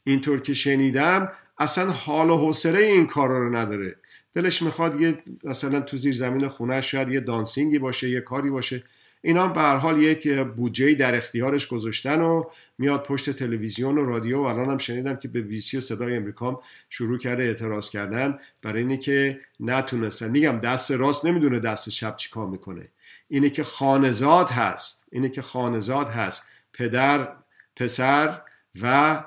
اینطور 0.04 0.40
که 0.40 0.54
شنیدم 0.54 1.32
اصلا 1.58 1.90
حال 1.90 2.30
و 2.30 2.36
حوصله 2.36 2.78
این 2.78 3.06
کارا 3.06 3.38
رو 3.38 3.56
نداره. 3.56 3.96
دلش 4.34 4.62
می‌خواد 4.62 5.00
یه 5.00 5.22
مثلا 5.44 5.80
تو 5.80 5.96
زیر 5.96 6.14
زمین 6.14 6.48
خونه 6.48 6.80
شاید 6.80 7.08
یه 7.08 7.20
دانسینگی 7.20 7.78
باشه 7.78 8.10
یه 8.10 8.20
کاری 8.20 8.50
باشه. 8.50 8.82
اینا 9.26 9.46
به 9.46 9.60
هر 9.60 9.76
حال 9.76 10.02
یک 10.02 10.28
بودجه 10.38 10.94
در 10.94 11.14
اختیارش 11.14 11.66
گذاشتن 11.66 12.20
و 12.20 12.44
میاد 12.78 13.02
پشت 13.02 13.30
تلویزیون 13.30 13.98
و 13.98 14.04
رادیو. 14.04 14.42
و 14.42 14.44
الان 14.44 14.70
هم 14.70 14.78
شنیدم 14.78 15.16
که 15.16 15.28
به 15.28 15.40
بیسی 15.40 15.76
و 15.76 15.80
صدای 15.80 16.16
امریکا 16.16 16.62
شروع 16.90 17.18
کرده 17.18 17.42
اعتراض 17.42 17.90
کردن. 17.90 18.38
برای 18.62 18.82
اینی 18.82 18.98
که 18.98 19.40
نتونستن. 19.60 20.30
میگم 20.30 20.58
دست 20.58 20.90
راست 20.90 21.24
نمی‌دونه 21.24 21.60
دست 21.60 21.88
چپ 21.88 22.16
چیکار 22.16 22.46
می‌کنه. 22.46 22.88
اینه 23.28 23.50
که 23.50 23.64
خانزاد 23.64 24.50
هست. 24.50 25.04
اینه 25.12 25.28
که 25.28 25.42
خانزاد 25.42 26.08
هست. 26.08 26.42
پدر 26.72 27.28
پسر 27.76 28.40
و 28.82 29.24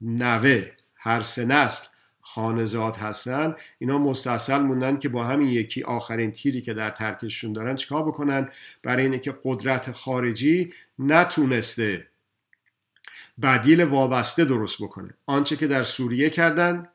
نوه. 0.00 0.70
هر 0.96 1.22
سه 1.22 1.44
نسل. 1.44 1.86
خانزاد 2.34 2.96
هستن 2.96 3.54
اینا 3.78 3.98
مستصل 3.98 4.58
موندن 4.58 4.98
که 4.98 5.08
با 5.08 5.24
همین 5.24 5.48
یکی 5.48 5.82
آخرین 5.82 6.32
تیری 6.32 6.62
که 6.62 6.74
در 6.74 6.90
ترکششون 6.90 7.52
دارن 7.52 7.76
چیکار 7.76 8.02
بکنن؟ 8.02 8.48
برای 8.82 9.02
اینه 9.02 9.18
که 9.18 9.34
قدرت 9.44 9.92
خارجی 9.92 10.72
نتونسته 10.98 12.06
بدیل 13.42 13.84
وابسته 13.84 14.44
درست 14.44 14.82
بکنه. 14.82 15.14
آنچه 15.26 15.56
که 15.56 15.66
در 15.66 15.82
سوریه 15.82 16.30
کردن 16.30 16.88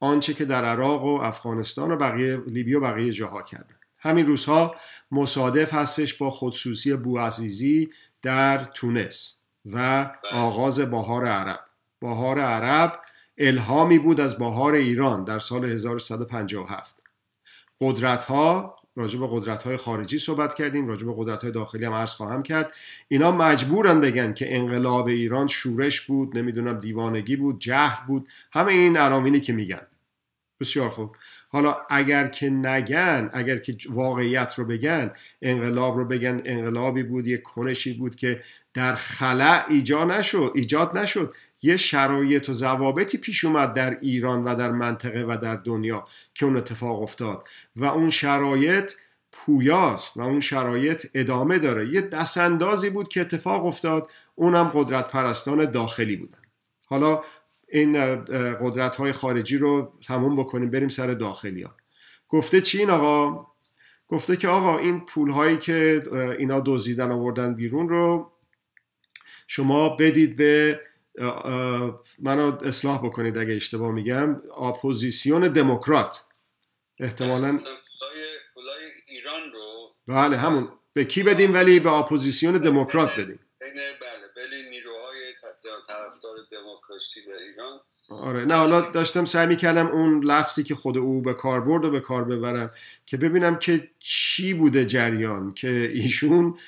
آنچه 0.00 0.34
که 0.34 0.44
در 0.44 0.64
عراق 0.64 1.04
و 1.04 1.20
افغانستان 1.22 1.90
و 1.90 1.96
بقیه 1.96 2.36
لیبی 2.46 2.74
و 2.74 2.80
بقیه 2.80 3.12
جاها 3.12 3.42
کردن. 3.42 3.76
همین 4.00 4.26
روزها 4.26 4.76
مصادف 5.10 5.74
هستش 5.74 6.14
با 6.14 6.30
خودسوسی 6.30 6.96
بوعزیزی 6.96 7.90
در 8.22 8.64
تونس 8.64 9.40
و 9.72 10.10
آغاز 10.32 10.80
بهار 10.80 11.26
عرب. 11.26 11.60
بهار 12.00 12.40
عرب 12.40 13.00
الهامی 13.38 13.98
بود 13.98 14.20
از 14.20 14.38
بهار 14.38 14.74
ایران 14.74 15.24
در 15.24 15.38
سال 15.38 15.64
1157 15.64 16.96
قدرت 17.80 18.24
ها 18.24 18.76
راجع 18.96 19.18
به 19.18 19.28
قدرت 19.30 19.62
های 19.62 19.76
خارجی 19.76 20.18
صحبت 20.18 20.54
کردیم 20.54 20.88
راجع 20.88 21.06
به 21.06 21.14
قدرت 21.16 21.42
های 21.42 21.52
داخلی 21.52 21.84
هم 21.84 21.92
عرض 21.92 22.10
خواهم 22.10 22.42
کرد. 22.42 22.72
اینا 23.08 23.32
مجبورن 23.32 24.00
بگن 24.00 24.32
که 24.34 24.56
انقلاب 24.56 25.06
ایران 25.06 25.46
شورش 25.46 26.00
بود 26.00 26.38
نمی‌دونم 26.38 26.80
دیوانگی 26.80 27.36
بود 27.36 27.58
جهل 27.58 28.06
بود 28.06 28.28
همه 28.52 28.72
این 28.72 28.96
عناوینی 28.96 29.40
که 29.40 29.52
میگن. 29.52 29.86
بسیار 30.60 30.88
خوب. 30.90 31.16
حالا 31.48 31.76
اگر 31.90 32.28
که 32.28 32.50
نگن 32.50 33.30
اگر 33.32 33.58
که 33.58 33.76
واقعیت 33.90 34.54
رو 34.54 34.64
بگن 34.64 35.10
انقلاب 35.42 35.96
رو 35.96 36.04
بگن 36.04 36.42
انقلابی 36.44 37.02
بود 37.02 37.26
یک 37.26 37.42
کنشی 37.42 37.92
بود 37.92 38.16
که 38.16 38.42
در 38.76 38.94
خلع 38.94 39.64
ایجاد 39.68 40.12
نشد 40.12 40.52
ایجاد 40.54 40.98
نشد. 40.98 41.34
یه 41.62 41.76
شرایط 41.76 42.48
و 42.48 42.52
ضوابطی 42.52 43.18
پیش 43.18 43.44
اومد 43.44 43.74
در 43.74 43.98
ایران 44.00 44.44
و 44.44 44.54
در 44.54 44.72
منطقه 44.72 45.24
و 45.28 45.36
در 45.42 45.56
دنیا 45.56 46.06
که 46.34 46.46
اون 46.46 46.56
اتفاق 46.56 47.02
افتاد. 47.02 47.44
و 47.76 47.84
اون 47.84 48.10
شرایط 48.10 48.92
پویاست 49.32 50.16
و 50.16 50.20
اون 50.20 50.40
شرایط 50.40 51.06
ادامه 51.14 51.58
داره. 51.58 51.88
یه 51.88 52.00
دستاندازی 52.00 52.90
بود 52.90 53.08
که 53.08 53.20
اتفاق 53.20 53.66
افتاد 53.66 54.10
اونم 54.34 54.70
قدرت 54.74 55.08
پرستان 55.08 55.70
داخلی 55.70 56.16
بودن. 56.16 56.38
حالا 56.86 57.22
این 57.68 58.24
قدرت 58.54 58.96
های 58.96 59.12
خارجی 59.12 59.56
رو 59.56 59.92
تموم 60.06 60.36
بکنیم 60.36 60.70
بریم 60.70 60.88
سر 60.88 61.06
داخلی 61.06 61.62
ها 61.62 61.74
گفته 62.28 62.60
چی 62.60 62.78
این 62.78 62.90
آقا؟ 62.90 63.46
گفته 64.08 64.36
که 64.36 64.48
آقا 64.48 64.78
این 64.78 65.00
پول 65.00 65.30
هایی 65.30 65.56
که 65.56 66.02
اینا 66.38 66.62
دزدیدن 66.66 67.10
آوردن 67.10 67.54
بیرون 67.54 67.88
رو 67.88 68.32
شما 69.46 69.96
بدید 69.96 70.36
به 70.36 70.80
منو 72.18 72.64
اصلاح 72.64 73.06
بکنید 73.06 73.38
اگه 73.38 73.54
اشتباه 73.54 73.92
میگم. 73.92 74.42
اپوزیسیون 74.60 75.48
دموکرات. 75.48 76.22
احتمالا 77.00 77.60
ایران 79.08 79.52
رو 79.52 79.94
بله 80.08 80.36
همون. 80.36 80.68
به 80.92 81.04
کی 81.04 81.22
بدیم 81.22 81.54
ولی 81.54 81.80
به 81.80 81.92
اپوزیسیون 81.92 82.58
دموکرات 82.58 83.20
بدیم. 83.20 83.40
بله 83.60 83.72
ولی 84.36 84.70
نیروهای 84.70 85.34
طرفدار 85.88 86.36
دموکراسی 86.50 87.24
در 87.26 87.32
ایران. 87.32 87.80
آره. 88.08 88.44
نه 88.44 88.54
حالا 88.54 88.90
داشتم 88.90 89.24
سعی 89.24 89.46
می‌کردم 89.46 89.86
اون 89.86 90.24
لفظی 90.24 90.62
که 90.62 90.74
خود 90.74 90.96
او 90.96 91.22
به 91.22 91.34
کار 91.34 91.60
برد 91.60 91.84
و 91.84 91.90
به 91.90 92.00
کار 92.00 92.24
ببرم 92.24 92.70
که 93.06 93.16
ببینم 93.16 93.56
که 93.58 93.88
چی 93.98 94.54
بوده 94.54 94.86
جریان 94.86 95.54
که 95.54 95.68
ایشون 95.94 96.58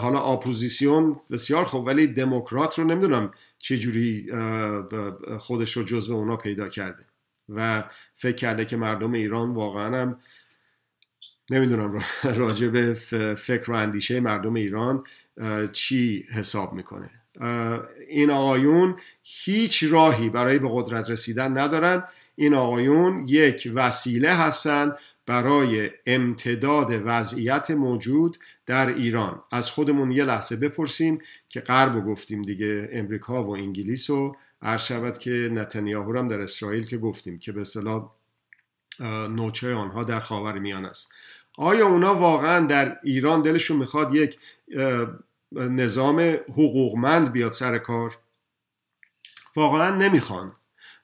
حالا 0.00 0.20
اپوزیسیون 0.20 1.20
بسیار 1.30 1.64
خوب 1.64 1.86
ولی 1.86 2.06
دموکرات 2.06 2.78
رو 2.78 2.84
نمی‌دونم 2.84 3.30
چه 3.58 3.78
جوری 3.78 4.32
خودش 5.38 5.76
رو 5.76 5.82
جزو 5.82 6.14
اونا 6.14 6.36
پیدا 6.36 6.68
کرده. 6.68 7.04
و 7.48 7.84
فکر 8.16 8.36
کرده 8.36 8.64
که 8.64 8.76
مردم 8.76 9.12
ایران 9.12 9.54
واقعا 9.54 10.02
هم 10.02 10.20
نمی‌دونم 11.50 12.02
راجع 12.24 12.68
به 12.68 12.94
فکر 13.38 13.70
و 13.70 13.74
اندیشه 13.74 14.20
مردم 14.20 14.54
ایران 14.54 15.04
چی 15.72 16.26
حساب 16.32 16.72
می‌کنه. 16.72 17.10
این 18.08 18.30
آقایون 18.30 18.96
هیچ 19.22 19.84
راهی 19.90 20.28
برای 20.30 20.58
به 20.58 20.68
قدرت 20.72 21.10
رسیدن 21.10 21.58
ندارن. 21.58 22.04
این 22.36 22.54
آقایون 22.54 23.24
یک 23.28 23.70
وسیله 23.74 24.32
هستند 24.32 24.96
برای 25.26 25.90
امتداد 26.06 27.02
وضعیت 27.04 27.70
موجود 27.70 28.38
در 28.66 28.86
ایران. 28.86 29.42
از 29.50 29.70
خودمون 29.70 30.10
یه 30.10 30.24
لحظه 30.24 30.56
بپرسیم 30.56 31.18
که 31.48 31.60
غرب 31.60 31.96
و 31.96 32.00
گفتیم 32.00 32.42
دیگه 32.42 32.88
امریکا 32.92 33.44
و 33.44 33.50
انگلیس 33.50 34.10
و 34.10 34.36
عرض 34.62 34.82
شود 34.82 35.18
که 35.18 35.30
نتانیاهو 35.30 36.18
هم 36.18 36.28
در 36.28 36.40
اسرائیل 36.40 36.86
که 36.86 36.98
گفتیم 36.98 37.38
که 37.38 37.52
به 37.52 37.60
اصطلاح 37.60 38.10
نوچه 39.30 39.74
آنها 39.74 40.04
در 40.04 40.20
خاور 40.20 40.58
میان 40.58 40.84
است. 40.84 41.12
آیا 41.58 41.86
اونا 41.86 42.14
واقعا 42.14 42.66
در 42.66 42.98
ایران 43.02 43.42
دلشون 43.42 43.76
می‌خواد 43.76 44.14
یک 44.14 44.38
نظام 45.52 46.20
حقوقمند 46.48 47.32
بیاد 47.32 47.52
سر 47.52 47.78
کار 47.78 48.18
واقعا 49.56 49.96
نمی‌خوان. 49.96 50.52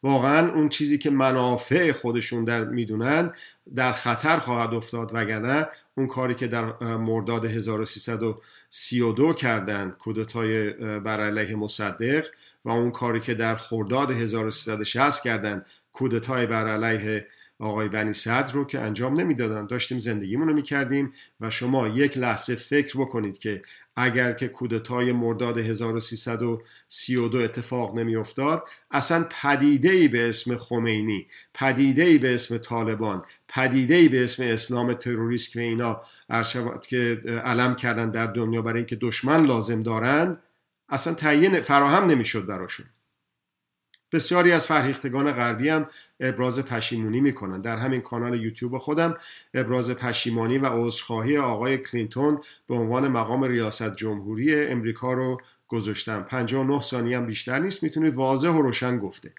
واقعا 0.03 0.53
اون 0.53 0.69
چیزی 0.69 0.99
که 0.99 1.11
منافع 1.11 1.93
خودشون 1.93 2.45
در 2.45 2.65
می‌دونن 2.65 3.33
در 3.75 3.93
خطر 3.93 4.39
خواهد 4.39 4.75
افتاد 4.75 5.11
وگرنه 5.15 5.69
اون 5.97 6.07
کاری 6.07 6.35
که 6.35 6.47
در 6.47 6.65
مرداد 6.97 7.45
1332 7.45 9.35
کردند 9.35 9.97
کودتای 9.99 10.71
بر 10.99 11.21
علیه 11.21 11.57
مصدق 11.57 12.27
و 12.65 12.71
اون 12.71 12.91
کاری 12.91 13.21
که 13.21 13.35
در 13.35 13.57
خرداد 13.57 14.11
1360 14.11 15.23
کردند 15.23 15.67
کودتای 15.93 16.47
بر 16.47 16.69
علیه 16.69 17.27
آقای 17.65 17.89
بنی 17.89 18.13
صدر 18.13 18.53
رو 18.53 18.65
که 18.65 18.81
انجام 18.81 19.21
نمی‌دادن 19.21 19.67
داشتیم 19.67 19.99
زندگیمون 19.99 20.49
رو 20.49 20.55
می‌کردیم 20.55 21.13
و 21.41 21.51
شما 21.51 21.89
یک 21.89 22.19
لحظه 22.19 22.55
فکر 22.55 22.99
بکنید 22.99 23.39
که 23.39 23.63
اگر 23.97 24.33
که 24.33 24.49
کودتای 24.49 25.13
مرداد 25.13 25.59
1332 25.59 27.39
اتفاق 27.39 27.99
نمیافتاد 27.99 28.69
اصلا 28.91 29.27
پدیده 29.43 29.91
ای 29.91 30.09
به 30.09 30.29
اسم 30.29 30.57
خمینی 30.57 31.27
پدیده 31.55 32.03
ای 32.03 32.19
به 32.19 32.35
اسم 32.35 32.59
طالبان 32.59 33.23
پدیده 33.49 33.95
ای 33.95 34.09
به 34.09 34.25
اسم 34.25 34.43
اسلام 34.43 34.93
تروریست 34.93 35.53
که 35.53 35.61
اینا 35.61 36.03
که 36.89 37.23
علم 37.45 37.75
کردن 37.75 38.11
در 38.11 38.27
دنیا 38.27 38.63
برای 38.63 38.77
اینکه 38.77 38.97
دشمن 38.97 39.47
لازم 39.47 39.83
دارن 39.83 40.39
اصلا 40.89 41.15
تعیین 41.15 41.61
فراهم 41.61 42.05
نمی‌شد 42.07 42.47
براشون. 42.47 42.87
بسیاری 44.15 44.53
از 44.53 44.67
فرهیختگان 44.67 45.33
غربی 45.33 45.69
هم 45.69 45.87
ابراز 46.21 46.61
پشیمونی 46.61 47.21
می‌کنن. 47.21 47.61
در 47.61 47.77
همین 47.77 48.01
کانال 48.01 48.41
یوتیوب 48.41 48.79
خودم 48.79 49.17
ابراز 49.55 49.91
پشیمانی 49.91 50.59
و 50.59 50.67
عذرخواهی 50.67 51.39
آقای 51.39 51.79
کلینتون 51.79 52.41
به 52.67 52.75
عنوان 52.75 53.09
مقام 53.09 53.45
ریاست 53.45 53.97
جمهوری 53.97 54.67
امریکا 54.67 55.13
رو 55.13 55.41
گذاشتم. 55.69 56.23
59 56.23 56.81
ثانیه 56.81 57.17
هم 57.17 57.27
بیشتر 57.27 57.59
نیست 57.59 57.83
می‌تونید 57.83 58.15
واضح 58.15 58.49
و 58.49 58.63
روشن 58.63 58.99
گفته. 58.99 59.33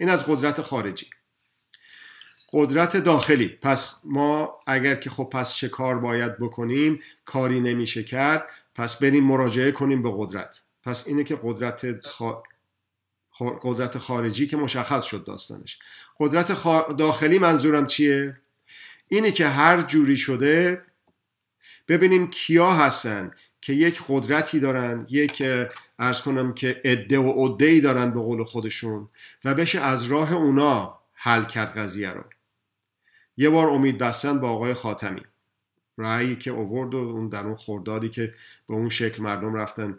این 0.00 0.08
از 0.08 0.26
قدرت 0.26 0.62
خارجی. 0.62 1.06
قدرت 2.52 2.96
داخلی. 2.96 3.48
پس 3.48 4.00
ما 4.04 4.60
اگر 4.66 4.94
که 4.94 5.10
خب 5.10 5.28
پس 5.32 5.54
چه 5.54 5.68
کار 5.68 5.98
باید 5.98 6.38
بکنیم؟ 6.38 7.00
کاری 7.24 7.60
نمیشه 7.60 8.02
کرد. 8.02 8.46
پس 8.74 8.96
بریم 8.96 9.24
مراجعه 9.24 9.72
کنیم 9.72 10.02
به 10.02 10.12
قدرت. 10.16 10.62
پس 10.82 11.06
اینه 11.06 11.24
که 11.24 11.38
قدرت 11.42 11.86
قدرت 13.40 13.98
خارجی 13.98 14.46
که 14.46 14.56
مشخص 14.56 15.04
شد 15.04 15.24
داستانش. 15.24 15.78
قدرت 16.18 16.64
داخلی 16.98 17.38
منظورم 17.38 17.86
چیه؟ 17.86 18.36
اینه 19.08 19.32
که 19.32 19.48
هر 19.48 19.82
جوری 19.82 20.16
شده 20.16 20.82
ببینیم 21.88 22.30
کیا 22.30 22.72
هستن 22.72 23.30
که 23.60 23.72
یک 23.72 24.02
قدرتی 24.08 24.60
دارن 24.60 25.06
یک 25.10 25.42
ارز 25.98 26.20
کنم 26.20 26.54
که 26.54 26.80
عده 26.84 27.18
و 27.18 27.46
عده 27.46 27.80
دارن 27.80 28.10
به 28.10 28.20
قول 28.20 28.44
خودشون 28.44 29.08
و 29.44 29.54
بشه 29.54 29.80
از 29.80 30.04
راه 30.04 30.32
اونا 30.32 30.98
حل 31.12 31.44
کرد 31.44 31.78
قضیه 31.78 32.10
رو. 32.10 32.24
یه 33.36 33.50
بار 33.50 33.70
امید 33.70 33.98
بستن 33.98 34.40
با 34.40 34.50
آقای 34.50 34.74
خاتمی. 34.74 35.22
رأیی 35.98 36.36
که 36.36 36.50
اوورد 36.50 36.94
و 36.94 36.96
اون 36.96 37.28
در 37.28 37.46
اون 37.46 37.56
خوردادی 37.56 38.08
که 38.08 38.34
به 38.68 38.74
اون 38.74 38.88
شکل 38.88 39.22
مردم 39.22 39.54
رفتن. 39.54 39.98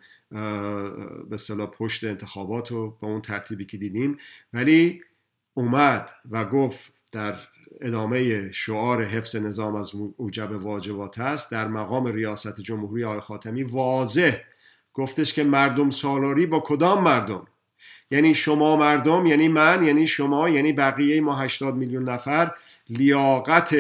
به 1.30 1.38
صلاح 1.38 1.68
پشت 1.68 2.04
انتخابات 2.04 2.72
و 2.72 2.98
با 3.00 3.08
اون 3.08 3.22
ترتیبی 3.22 3.66
که 3.66 3.78
دیدیم. 3.78 4.18
ولی 4.54 5.02
اومد 5.54 6.10
و 6.32 6.46
گفت 6.46 6.94
در 7.12 7.36
ادامه 7.82 8.52
شعار 8.52 9.04
حفظ 9.04 9.36
نظام 9.36 9.75
از 9.75 9.92
اوجب 10.18 10.52
واجبات 10.52 11.20
است 11.20 11.52
در 11.52 11.68
مقام 11.68 12.06
ریاست 12.06 12.62
جمهوری 12.62 13.04
آقای 13.04 13.20
خاتمی 13.20 13.63
واضح 13.63 14.38
گفتش 14.94 15.34
که 15.34 15.44
مردم 15.44 15.90
سالاری 15.90 16.46
با 16.46 16.60
کدام 16.66 17.04
مردم؟ 17.04 17.48
یعنی 18.12 18.36
شما 18.36 18.75
مردم 18.75 19.25
یعنی 19.25 19.48
من 19.48 19.84
یعنی 19.84 20.08
شما 20.08 20.50
یعنی 20.50 20.74
بقیه 20.74 21.22
ما 21.22 21.36
80 21.36 21.75
میلیون 21.75 22.10
نفر 22.10 22.52
لیاقت 22.90 23.75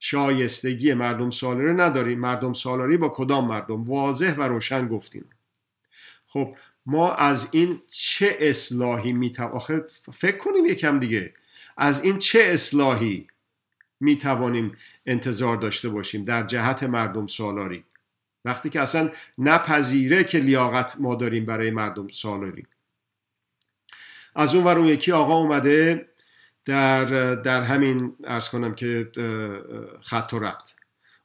شایستگی 0.00 0.94
مردم 0.94 1.30
سالاری 1.30 1.74
نداریم 1.74 2.20
مردم 2.20 2.52
سالاری 2.52 2.96
با 2.96 3.08
کدام 3.08 3.48
مردم؟ 3.48 3.82
واضح 3.82 4.34
و 4.34 4.42
روشن 4.42 4.88
گفتیم. 4.88 5.24
خب 6.26 6.56
ما 6.86 7.12
از 7.12 7.48
این 7.52 7.82
چه 7.90 8.36
اصلاحی 8.40 9.12
می 9.12 9.32
آخه 9.52 9.84
فکر 10.12 10.36
کنیم 10.36 10.66
یکم 10.66 10.98
دیگه. 10.98 11.34
از 11.76 12.04
این 12.04 12.18
چه 12.18 12.40
اصلاحی 12.42 13.26
می 14.00 14.18
توانیم 14.18 14.76
انتظار 15.06 15.56
داشته 15.56 15.88
باشیم 15.88 16.22
در 16.22 16.42
جهت 16.42 16.82
مردم 16.82 17.26
سالاری؟ 17.26 17.84
وقتی 18.44 18.70
که 18.70 18.80
اصلا 18.80 19.10
نپذیره 19.38 20.24
که 20.24 20.38
لیاقت 20.38 20.96
ما 21.00 21.14
داریم 21.14 21.46
برای 21.46 21.70
مردم 21.70 22.08
سالاری. 22.08 22.66
از 24.34 24.54
اون 24.54 24.64
ور 24.64 24.78
اون 24.78 24.86
یکی 24.86 25.12
آقا 25.12 25.36
اومده 25.36 26.08
در, 26.68 27.34
در 27.34 27.62
همین 27.62 28.16
ارز 28.24 28.48
کنم 28.48 28.74
که 28.74 29.10
خط 30.00 30.32
و 30.32 30.38
ربط. 30.38 30.72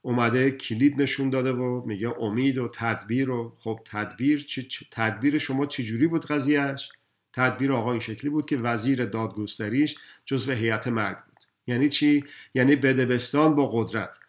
اومده 0.01 0.51
کلید 0.51 1.01
نشون 1.01 1.29
داده 1.29 1.53
و 1.53 1.85
میگه 1.85 2.13
امید 2.19 2.57
و 2.57 2.67
تدبیر 2.73 3.29
و 3.29 3.53
خب 3.59 3.79
تدبیر 3.85 4.43
چی 4.43 4.67
تدبیر 4.91 5.37
شما 5.37 5.65
چجوری 5.65 6.07
بود 6.07 6.25
قضیهش 6.25 6.91
تدبیر 7.33 7.73
آقا 7.73 7.91
این 7.91 7.99
شکلی 7.99 8.29
بود 8.29 8.49
که 8.49 8.57
وزیر 8.57 9.05
دادگستریش 9.05 9.95
جزو 10.25 10.51
هیئت 10.51 10.87
مرگ 10.87 11.17
بود. 11.17 11.39
یعنی 11.67 11.89
چی؟ 11.89 12.23
یعنی 12.55 12.75
بدبستان 12.75 13.55
با 13.55 13.67
قدرت. 13.67 14.19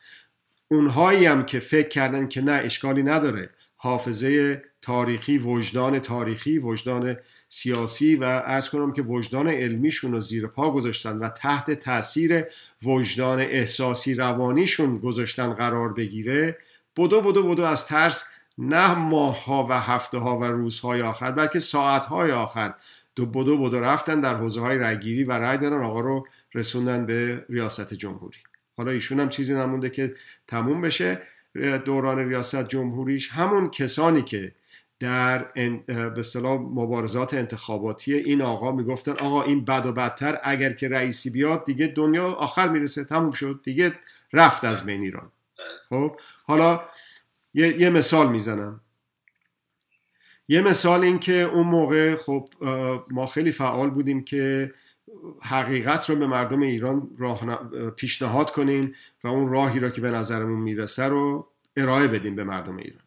اونهایی 0.69 1.27
هم 1.27 1.47
که 1.47 1.61
فکر 1.61 1.89
کردن 1.89 2.29
که 2.29 2.41
نه 2.41 2.53
اشکالی 2.53 3.03
نداره. 3.03 3.51
حافظه 3.77 4.63
تاریخی 4.83 5.39
وجدان 5.39 5.99
تاریخی 5.99 6.59
وجدان 6.59 7.17
سیاسی 7.55 8.17
و 8.17 8.25
ارز 8.25 8.69
کنم 8.69 8.93
که 8.93 9.03
وجدان 9.03 9.49
علمیشون 9.49 10.13
رو 10.13 10.21
زیر 10.21 10.47
پا 10.47 10.71
گذاشتن 10.71 11.19
و 11.19 11.29
تحت 11.29 11.71
تاثیر 11.71 12.45
وجدان 12.83 13.41
احساسی 13.41 14.15
روانیشون 14.15 14.99
گذاشتن 14.99 15.53
قرار 15.53 15.93
بگیره 15.93 16.59
بدو 16.97 17.21
بدو 17.21 17.43
بدو 17.43 17.63
از 17.63 17.87
ترس 17.87 18.25
نه 18.59 18.95
ماهها 18.95 19.67
و 19.71 19.81
هفته 19.81 20.19
ها 20.19 20.39
و 20.39 20.45
روزهای 20.45 21.03
آخر 21.03 21.33
بلکه 21.33 21.59
ساعت 21.59 22.07
های 22.07 22.33
آخر 22.33 22.75
دو 23.15 23.27
بدو 23.27 23.59
بدو 23.59 23.81
رفتن 23.81 24.21
در 24.21 24.35
حوزه 24.35 24.61
های 24.61 24.79
رگیری 24.79 25.25
و 25.25 25.33
رای 25.33 25.59
دادن 25.59 25.83
آقا 25.83 26.01
رو 26.01 26.27
رسوندن 26.55 27.07
به 27.07 27.45
ریاست 27.49 27.95
جمهوری. 27.95 28.39
حالا 28.77 28.91
ایشون 28.91 29.21
هم 29.21 29.29
چیزی 29.29 29.55
نمونده 29.55 29.91
که 29.91 30.15
تموم 30.47 30.81
بشه. 30.81 31.23
دوران 31.85 32.29
ریاست 32.29 32.69
جمهوریش 32.69 33.29
همون 33.31 33.71
کسانی 33.71 34.23
که 34.23 34.53
در 35.05 35.45
به 35.87 36.19
اصطلاح 36.19 36.61
مبارزات 36.61 37.35
انتخاباتی 37.35 38.15
این 38.15 38.43
آقا 38.43 38.73
می‌گفتن 38.73 39.13
آقا 39.13 39.43
این 39.43 39.65
بد 39.65 39.87
و 39.87 39.93
بدتر 39.93 40.39
اگر 40.43 40.73
که 40.73 40.89
رئیسی 40.89 41.31
بیاد 41.31 41.65
دیگه 41.65 41.87
دنیا 41.87 42.27
آخر 42.33 42.69
می‌رسه. 42.69 43.05
تموم 43.05 43.31
شد. 43.31 43.61
دیگه 43.63 43.93
رفت 44.33 44.65
از 44.65 44.85
بین 44.85 45.01
ایران. 45.01 45.33
خب؟ 45.89 46.17
حالا 46.45 46.81
یه, 47.55 47.81
یه 47.81 47.91
مثال 47.91 48.29
می‌زنم. 48.29 48.81
یه 50.49 50.63
مثال 50.63 51.05
این 51.05 51.19
که 51.19 51.43
اون 51.43 51.67
موقع 51.67 52.17
خب 52.17 52.49
ما 53.11 53.27
خیلی 53.27 53.53
فعال 53.53 53.91
بودیم 53.91 54.25
که 54.25 54.75
حقیقت 55.43 56.11
رو 56.11 56.17
به 56.17 56.27
مردم 56.27 56.61
ایران 56.61 57.11
راه 57.19 57.65
پیشنهاد 57.91 58.51
کنیم 58.51 58.95
و 59.25 59.29
اون 59.29 59.49
راهی 59.49 59.81
را 59.81 59.91
که 59.91 60.01
به 60.01 60.11
نظرمون 60.11 60.61
می‌رسه 60.61 61.05
رو 61.05 61.49
ارائه 61.77 62.09
بدیم 62.09 62.37
به 62.37 62.45
مردم 62.45 62.77
ایران. 62.77 63.01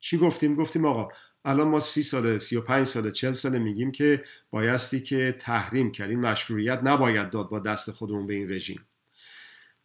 چی 0.00 0.18
گفتیم؟ 0.18 0.54
گفتیم 0.54 0.84
آقا 0.84 1.08
الان 1.44 1.68
ما 1.68 1.80
سی 1.80 2.02
ساله 2.02 2.38
سی 2.38 2.56
و 2.56 2.60
پنج 2.60 2.86
ساله 2.86 3.10
چل 3.10 3.32
ساله 3.32 3.58
میگیم 3.58 3.92
که 3.92 4.24
بایستی 4.50 5.00
که 5.00 5.32
تحریم 5.38 5.92
کرد 5.92 6.10
این 6.10 6.20
مشروعیت 6.20 6.80
نباید 6.82 7.30
داد 7.30 7.48
با 7.48 7.58
دست 7.58 7.90
خودمون 7.90 8.26
به 8.26 8.34
این 8.34 8.50
رژیم. 8.50 8.80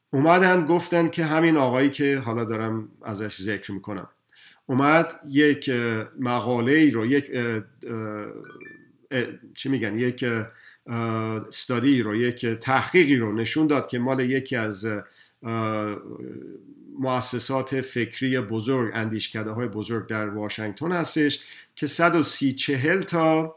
اومدن 0.09 0.65
گفتن 0.65 1.09
که 1.09 1.25
همین 1.25 1.57
آقایی 1.57 1.89
که 1.89 2.17
حالا 2.17 2.45
دارم 2.45 2.89
ازش 3.03 3.41
ذکر 3.41 3.71
می‌کنم. 3.71 4.09
اومد 4.65 5.19
یک 5.29 5.69
مقاله 6.19 6.71
ای 6.71 6.91
رو 6.91 7.05
یک 7.05 7.31
چی 9.55 9.69
میگن؟ 9.69 9.99
یک 9.99 10.25
استادی 10.87 12.01
رو 12.01 12.15
یک 12.15 12.45
تحقیقی 12.45 13.15
رو 13.15 13.33
نشون 13.33 13.67
داد 13.67 13.87
که 13.87 13.99
مال 13.99 14.19
یکی 14.19 14.55
از 14.55 14.87
مؤسسات 16.99 17.81
فکری 17.81 18.39
بزرگ 18.39 18.91
اندیشکده 18.93 19.51
های 19.51 19.67
بزرگ 19.67 20.07
در 20.07 20.29
واشنگتن 20.29 20.91
هستش 20.91 21.39
که 21.75 21.87
130 21.87 22.53
چهل 22.53 23.01
تا 23.01 23.55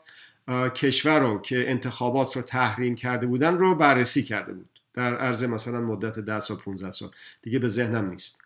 کشور 0.75 1.21
رو 1.21 1.41
که 1.41 1.71
انتخابات 1.71 2.37
رو 2.37 2.43
تحریم 2.43 2.95
کرده 2.95 3.27
بودن 3.27 3.59
رو 3.59 3.75
بررسی 3.75 4.23
کرده 4.23 4.53
بود. 4.53 4.81
در 4.95 5.17
عرض 5.17 5.45
مثلا 5.45 5.81
مدت 5.81 6.19
10 6.19 6.41
سال 6.41 6.57
15 6.57 6.91
سال. 6.91 7.11
دیگه 7.43 7.59
به 7.59 7.69
ذهنم 7.69 8.11
نیست. 8.11 8.39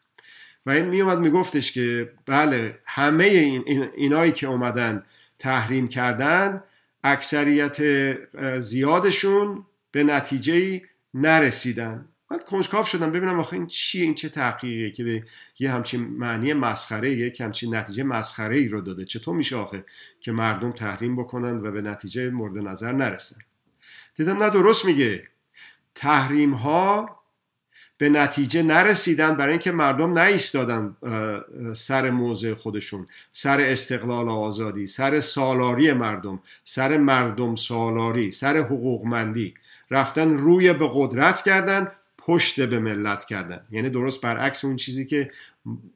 و 0.67 0.71
این 0.71 0.85
میومد 0.85 1.19
میگفتش 1.19 1.73
که 1.73 2.13
بله 2.27 2.79
همه 2.87 3.25
این 3.25 3.89
اینایی 3.97 4.33
که 4.33 4.47
اومدن 4.47 5.05
تحریم 5.39 5.89
کردن 5.89 6.63
اکثریت 7.05 7.79
زیادشون 8.61 9.67
به 9.91 10.05
نتیجه 10.05 10.83
نرسیدن. 11.15 12.09
من 12.31 12.39
کنجکاف 12.39 12.89
شدم 12.89 13.13
ببینم 13.13 13.41
آخه 13.41 13.55
این 13.55 13.67
چیه 13.67 14.03
این 14.03 14.15
چه 14.15 14.29
تحقیقیه 14.29 14.91
که 14.91 15.05
به 15.05 15.25
یه 15.59 15.73
همچین 15.73 16.01
معنی 16.01 16.53
مسخره 16.53 17.13
یک 17.13 17.41
همچین 17.41 17.75
نتیجه 17.75 18.03
مسخره 18.03 18.57
ای 18.57 18.69
رو 18.69 18.81
داده. 18.81 19.05
چطور 19.05 19.37
میشه 19.37 19.57
آخه 19.57 19.85
که 20.21 20.33
مردم 20.33 20.73
تحریم 20.73 21.17
بکنن 21.17 21.67
و 21.67 21.71
به 21.71 21.83
نتیجه 21.83 22.31
مورد 22.31 22.59
نظر 22.59 22.93
نرسن؟ 22.93 23.37
دیدم 24.15 24.43
نه 24.43 24.51
درست 24.51 24.85
میگه. 24.85 25.29
تحریم 25.95 26.55
ها 26.55 27.21
به 27.99 28.09
نتیجه 28.09 28.63
نرسیدن 28.63 29.37
برای 29.37 29.51
اینکه 29.51 29.73
مردم 29.73 30.11
نایستادن 30.11 30.97
سر 31.77 32.11
موضع 32.11 32.55
خودشون 32.55 33.07
سر 33.33 33.61
استقلال 33.61 34.29
و 34.29 34.31
آزادی 34.31 34.87
سر 34.87 35.21
سالاری 35.21 35.93
مردم 35.93 36.41
سر 36.65 36.99
مردم 36.99 37.57
سالاری 37.57 38.31
سر 38.31 38.57
حقوقمندی. 38.57 39.55
رفتن 39.91 40.39
روی 40.39 40.73
به 40.73 40.91
قدرت 40.93 41.43
کردن 41.43 41.93
پشت 42.27 42.61
به 42.61 42.79
ملت 42.79 43.25
کردن. 43.25 43.67
یعنی 43.71 43.91
درست 43.91 44.21
برعکس 44.21 44.65
اون 44.65 44.77
چیزی 44.77 45.07
که 45.07 45.31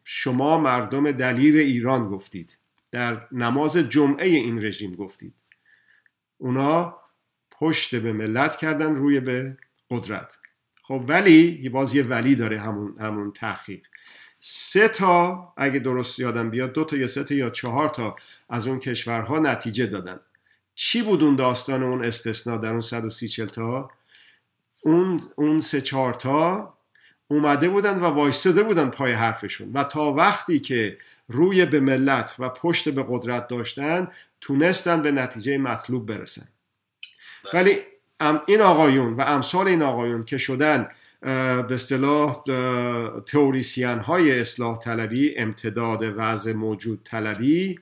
شما 0.05 0.59
مردم 0.59 1.13
دلیر 1.13 1.57
ایران 1.57 2.09
گفتید. 2.09 2.59
در 2.91 3.27
نماز 3.33 3.77
جمعه 3.77 4.27
این 4.27 4.65
رژیم 4.65 4.95
گفتید. 4.95 5.35
اونا 6.39 6.97
پشت 7.51 7.95
به 7.95 8.13
ملت 8.13 8.57
کردن 8.57 8.95
روی 8.95 9.21
به 9.21 9.57
قدرت. 9.91 10.39
خب 10.83 11.05
ولی 11.09 11.69
باز 11.69 11.95
یه 11.95 12.03
ولی 12.03 12.35
داره 12.37 12.61
همون, 12.61 12.95
همون 13.01 13.33
تحقیق. 13.33 13.87
سه 14.41 14.89
تا 14.89 15.53
اگه 15.57 15.79
درست 15.79 16.19
یادم 16.19 16.51
بیاد 16.51 16.73
دو 16.73 16.85
تا 16.85 16.97
یا 16.97 17.07
سه 17.07 17.25
تا 17.25 17.35
یا 17.35 17.51
چهار 17.51 17.89
تا 17.89 18.17
از 18.49 18.67
اون 18.67 18.79
کشورها 18.79 19.39
نتیجه 19.39 19.87
دادن. 19.87 20.21
چی 20.75 21.03
بود 21.03 21.23
اون 21.23 21.37
داستان 21.37 21.83
اون 21.83 22.05
استثنا 22.05 22.57
در 22.57 22.71
اون 22.71 22.81
130 22.81 23.47
تا؟ 23.47 23.91
اون 24.83 25.21
اون 25.37 25.61
سه 25.61 25.81
چهار 25.81 26.15
تا 26.15 26.75
اومده 27.29 27.69
بودن 27.69 27.99
و 27.99 28.05
وایستاده 28.05 28.63
بودن 28.63 28.91
پای 28.91 29.13
حرفشون. 29.13 29.73
و 29.73 29.85
تا 29.85 30.13
وقتی 30.13 30.61
که 30.61 30.99
روی 31.29 31.67
به 31.67 31.81
ملت 31.81 32.35
و 32.39 32.49
پشت 32.49 32.89
به 32.89 33.05
قدرت 33.09 33.49
داشتن 33.49 34.09
تونستن 34.41 35.03
به 35.03 35.11
نتیجه 35.11 35.59
مطلوب 35.59 36.07
برسن. 36.07 36.49
ولی 37.55 37.79
این 38.47 38.61
آقایون 38.61 39.15
و 39.15 39.21
امثال 39.21 39.69
این 39.69 39.83
آقایون 39.83 40.25
که 40.25 40.39
شدن 40.39 40.89
به 41.21 41.75
اصطلاح 41.75 42.43
تئوریسین 43.27 43.99
های 43.99 44.41
اصلاح 44.41 44.79
طلبی 44.79 45.39
امتداد 45.39 46.15
وضع 46.17 46.53
موجود 46.53 47.01
طلبی 47.05 47.79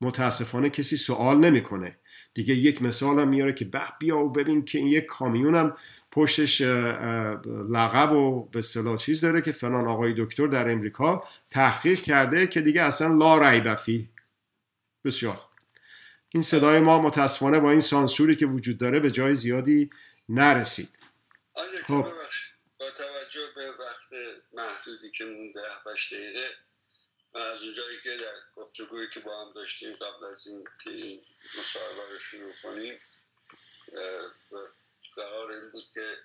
متاسفانه 0.00 0.70
کسی 0.70 0.96
سوال 0.96 1.38
نمی‌کنه. 1.38 1.96
دیگه 2.34 2.54
یک 2.54 2.82
مثال 2.82 3.18
هم 3.18 3.28
میاره 3.28 3.52
که 3.52 3.64
به 3.64 3.80
بیا 3.98 4.18
و 4.18 4.32
ببین 4.32 4.64
که 4.64 4.78
این 4.78 4.86
یک 4.86 5.06
کامیون 5.06 5.54
هم 5.54 5.76
پشتش 6.18 6.60
لقب 7.70 8.12
و 8.12 8.44
به 8.44 8.58
اصطلاح 8.58 8.96
چیز 8.96 9.20
داره 9.20 9.40
که 9.42 9.52
فلان 9.52 9.88
آقای 9.88 10.14
دکتر 10.18 10.46
در 10.46 10.70
امریکا 10.70 11.24
تحقیق 11.50 12.00
کرده 12.00 12.46
که 12.46 12.60
دیگه 12.60 12.82
اصلا 12.82 13.14
لا 13.14 13.50
ریبفی 13.50 14.08
بسیار. 15.04 15.40
این 16.28 16.42
صدای 16.42 16.80
ما 16.80 17.02
متاسفانه 17.02 17.60
با 17.60 17.70
این 17.70 17.80
سانسوری 17.80 18.36
که 18.36 18.46
وجود 18.46 18.78
داره 18.78 19.00
به 19.00 19.10
جای 19.10 19.34
زیادی 19.34 19.90
نرسید. 20.28 20.98
خب. 21.86 22.06
با 22.78 22.90
توجه 22.90 23.46
به 23.56 23.70
وقت 23.70 24.12
محدودی 24.52 25.10
که 25.18 25.24
مونده 25.24 25.60
7 25.74 26.12
دقیقه 26.12 26.46
از 27.34 27.62
اونجایی 27.62 27.98
که 28.02 28.10
در 28.10 28.62
گفتگویی 28.62 29.06
که 29.14 29.20
با 29.20 29.44
هم 29.44 29.52
داشتیم 29.54 29.92
قبل 29.92 30.24
از 30.32 30.46
این 30.46 30.64
که 30.84 30.90
این 30.90 31.20
مصاحبه 31.60 32.12
رو 32.12 32.18
شروع 32.18 32.52
کنیم 32.62 32.94
قرار 35.16 35.50
این 35.50 35.70
بود 35.70 35.84
که 35.94 36.18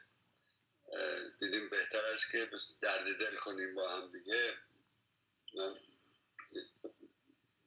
دیدیم 1.39 1.69
بهتر 1.69 2.05
است 2.05 2.31
که 2.31 2.49
درد 2.81 3.19
دل 3.19 3.35
کنیم 3.35 3.75
با 3.75 3.89
هم 3.89 4.11
دیگه. 4.11 4.57
من 5.53 5.79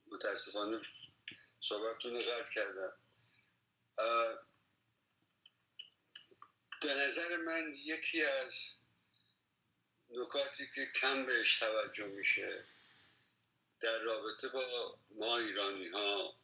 متاسفانه 0.06 0.80
صحبتتون 1.60 2.14
رو 2.14 2.22
قطع 2.22 2.52
کردم. 2.54 2.92
به 6.82 6.94
نظر 6.94 7.36
من 7.36 7.74
یکی 7.74 8.24
از 8.24 8.52
نکاتی 10.10 10.70
که 10.74 10.86
کم 10.86 11.26
بهش 11.26 11.58
توجه 11.58 12.06
میشه 12.06 12.64
در 13.80 13.98
رابطه 13.98 14.48
با 14.48 14.98
ما 15.10 15.38
ایرانی 15.38 15.88
ها 15.88 16.36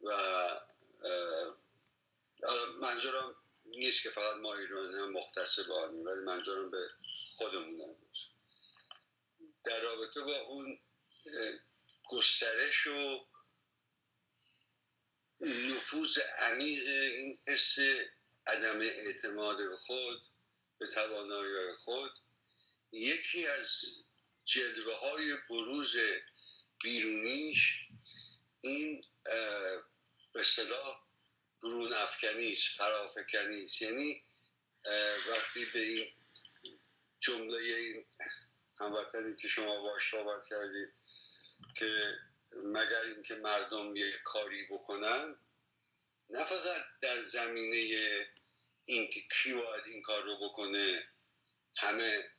و 0.00 0.10
منظورم 2.80 3.34
نیست 3.64 4.02
که 4.02 4.10
فقط 4.10 4.36
ما 4.36 4.54
ایرانی 4.54 4.94
هم 4.94 5.12
مختص 5.12 5.58
با 5.58 5.88
ولی 5.88 6.20
منظورم 6.24 6.70
به 6.70 6.88
خودمون 7.36 7.80
هم 7.80 7.96
در 9.64 9.80
رابطه 9.80 10.20
با 10.20 10.36
اون 10.40 10.78
گسترش 12.10 12.86
و 12.86 13.26
نفوذ 15.40 16.18
عمیق 16.18 16.88
این 16.88 17.38
حس 17.46 17.78
عدم 18.46 18.80
اعتماد 18.80 19.56
به 19.56 19.76
خود 19.76 20.22
به 20.78 20.86
توانایی 20.86 21.76
خود 21.76 22.12
یکی 22.92 23.46
از 23.46 23.84
جلوه 24.44 24.94
های 24.94 25.36
بروز 25.50 25.96
بیرونیش 26.82 27.88
این 28.60 29.04
به 30.32 30.42
صلاح 30.42 31.07
برون 31.62 31.92
افکنی 31.92 32.56
فرافکنی 32.56 33.68
یعنی 33.80 34.22
وقتی 35.30 35.64
به 35.64 35.80
این 35.80 36.08
جمله 37.20 37.58
این 37.58 38.04
هموطنی 38.80 39.36
که 39.36 39.48
شما 39.48 39.82
باش 39.82 40.10
صحبت 40.10 40.46
کردید 40.46 40.88
که 41.76 42.18
مگر 42.52 43.00
اینکه 43.00 43.34
مردم 43.34 43.96
یک 43.96 44.14
کاری 44.24 44.66
بکنن 44.66 45.36
نه 46.30 46.44
فقط 46.44 46.84
در 47.00 47.22
زمینه 47.22 48.26
اینکه 48.84 49.20
کی 49.20 49.52
باید 49.52 49.84
این 49.86 50.02
کار 50.02 50.22
رو 50.22 50.48
بکنه 50.48 51.08
همه 51.76 52.30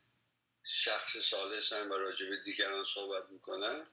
شخص 0.64 1.16
سالسن 1.16 1.88
و 1.88 1.94
راجع 1.94 2.28
به 2.28 2.36
دیگران 2.44 2.84
صحبت 2.94 3.30
می‌کنن 3.30 3.86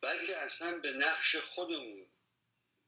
بلکه 0.00 0.36
اصلا 0.36 0.80
به 0.80 0.92
نقش 0.92 1.36
خودمون 1.36 2.06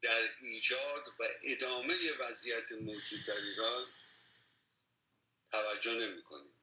در 0.03 0.29
ایجاد 0.41 1.09
و 1.09 1.25
ادامه 1.43 2.13
وضعیت 2.19 2.73
موجود 2.73 3.25
در 3.27 3.37
ایران 3.37 3.87
توجه 5.51 5.95
نمی 5.95 6.23
کنیم 6.23 6.55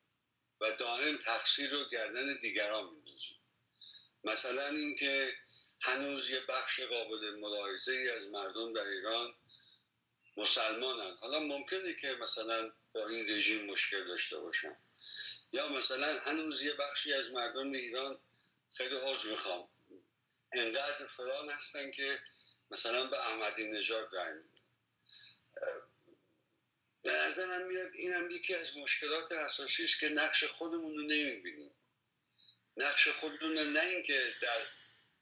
و 0.62 0.72
دائم 0.72 1.18
تقصیر 1.18 1.72
رو 1.72 1.90
گردن 1.90 2.40
دیگران 2.42 2.86
میندازیم. 2.86 3.38
مثلا 4.24 4.68
اینکه 4.68 5.34
هنوز 5.82 6.30
یه 6.30 6.40
بخش 6.40 6.80
قابل 6.80 7.30
ملاحظه 7.40 7.92
ای 7.92 8.10
از 8.10 8.28
مردم 8.28 8.74
در 8.74 8.88
ایران 8.88 9.36
مسلمانن. 10.38 11.18
حالا 11.18 11.40
ممکنه 11.40 11.94
که 11.94 12.14
مثلا 12.14 12.72
با 12.94 13.08
این 13.08 13.30
رژیم 13.30 13.66
مشکل 13.66 14.08
داشته 14.08 14.38
باشن. 14.38 14.78
یا 15.52 15.70
مثلا 15.70 16.20
هنوز 16.20 16.62
یه 16.62 16.74
بخشی 16.74 17.14
از 17.14 17.32
مردم 17.32 17.72
ایران 17.72 18.20
خیلی 18.78 18.96
عضو 18.96 19.30
می‌خوام. 19.30 19.70
انقدر 20.54 21.08
فلان 21.08 21.50
هستن 21.50 21.92
که 21.92 22.20
مثلا 22.72 23.08
به 23.08 23.18
احمدی 23.20 23.68
نژاد 23.68 24.10
رنگ 24.16 24.44
به 27.04 27.12
نظرم 27.12 27.68
میاد 27.68 27.92
اینم 27.96 28.32
یکی 28.32 28.56
از 28.56 28.78
مشکلات 28.78 29.32
اساسی 29.32 29.84
است 29.84 30.00
که 30.00 30.10
نقش 30.10 30.44
خودمون 30.44 30.96
رو 30.98 31.02
نمی‌بینیم. 31.02 31.72
نقش 32.78 33.08
خودمون 33.08 33.58
نه 33.58 33.80
اینکه 33.80 34.20
در 34.42 34.62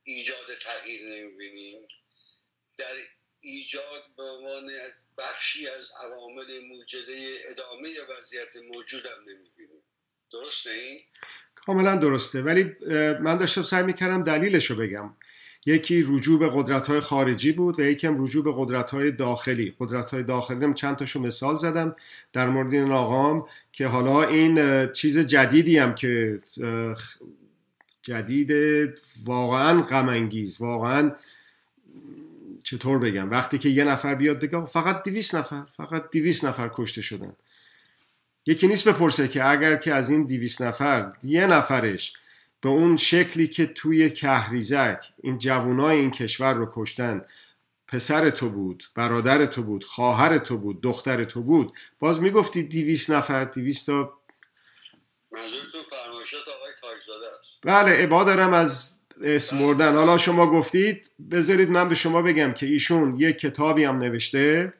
ایجاد 0.03 0.57
تغییر 0.61 1.09
نمی‌بینیم 1.09 1.87
در 2.77 2.95
ایجاد 3.39 4.03
به 4.17 4.23
عنوان 4.23 4.71
بخشی 5.17 5.67
از 5.67 5.91
عوامل 6.03 6.59
موجده 6.59 7.39
ادامه 7.49 8.01
وضعیت 8.01 8.55
موجود 8.55 9.05
هم 9.05 9.21
نمی‌بینیم. 9.21 9.83
درسته 10.31 10.69
این؟ 10.69 11.03
کاملا 11.55 11.95
درسته. 11.95 12.41
ولی 12.41 12.63
من 13.19 13.37
داشتم 13.37 13.63
سعی 13.63 13.83
می‌کردم 13.83 14.23
دلیلش 14.23 14.65
رو 14.65 14.75
بگم. 14.75 15.17
یکی 15.65 16.05
رجوع 16.09 16.39
به 16.39 16.49
قدرت 16.53 16.99
خارجی 16.99 17.51
بود 17.51 17.79
و 17.79 17.83
یکی 17.83 18.07
هم 18.07 18.23
رجوع 18.23 18.43
به 18.43 18.53
قدرت 18.57 18.95
داخلی. 19.17 19.73
قدرت 19.79 20.11
های 20.11 20.23
داخلی 20.23 20.65
هم 20.65 20.73
چند 20.73 20.95
تاشو 20.95 21.19
مثال 21.19 21.55
زدم. 21.55 21.95
در 22.33 22.49
مورد 22.49 22.73
این 22.73 22.91
آقام 22.91 23.45
که 23.71 23.87
حالا 23.87 24.23
این 24.23 24.87
چیز 24.87 25.19
جدیدی 25.19 25.77
هم 25.77 25.95
که 25.95 26.39
جدید 28.03 28.51
واقعا 29.25 29.81
غم 29.81 30.29
واقعا 30.59 31.11
چطور 32.63 32.99
بگم؟ 32.99 33.31
وقتی 33.31 33.57
که 33.57 33.69
یه 33.69 33.83
نفر 33.83 34.15
بیاد 34.15 34.39
بگه 34.39 34.65
فقط 34.65 35.03
دیویس 35.03 35.35
نفر 35.35 35.63
فقط 35.77 36.09
دیویس 36.11 36.43
نفر 36.43 36.71
کشته 36.73 37.01
شدن. 37.01 37.33
یکی 38.45 38.67
نیست 38.67 38.87
بپرسه 38.87 39.27
که 39.27 39.49
اگر 39.49 39.75
که 39.75 39.93
از 39.93 40.09
این 40.09 40.23
دیویس 40.23 40.61
نفر 40.61 41.13
یه 41.23 41.47
نفرش 41.47 42.13
به 42.65 42.71
اون 42.71 42.97
شکلی 42.97 43.47
که 43.47 43.65
توی 43.65 44.09
کهریزک 44.09 45.05
این 45.23 45.37
جوانای 45.37 45.97
این 45.97 46.11
کشور 46.11 46.53
رو 46.53 46.71
کشتن 46.73 47.25
پسر 47.87 48.29
تو 48.29 48.49
بود 48.49 48.83
برادر 48.95 49.45
تو 49.45 49.63
بود 49.63 49.83
خواهر 49.83 50.37
تو 50.37 50.57
بود 50.57 50.81
دختر 50.81 51.23
تو 51.23 51.41
بود 51.41 51.73
باز 51.99 52.21
می‌گفتی 52.21 52.63
دیویس 52.63 53.09
نفر 53.09 53.45
دیویس 53.45 53.83
تا 53.83 54.13
بله 57.63 57.91
عبا 57.91 58.23
دارم 58.23 58.53
از 58.53 58.97
اسم 59.21 59.59
بردن 59.59 59.95
حالا 59.95 60.17
شما 60.17 60.51
گفتید 60.51 61.11
بذارید 61.31 61.69
من 61.69 61.89
به 61.89 61.95
شما 61.95 62.21
بگم 62.21 62.53
که 62.53 62.65
ایشون 62.65 63.17
یک 63.17 63.37
کتابی 63.37 63.83
هم 63.83 63.97
نوشته 63.97 64.73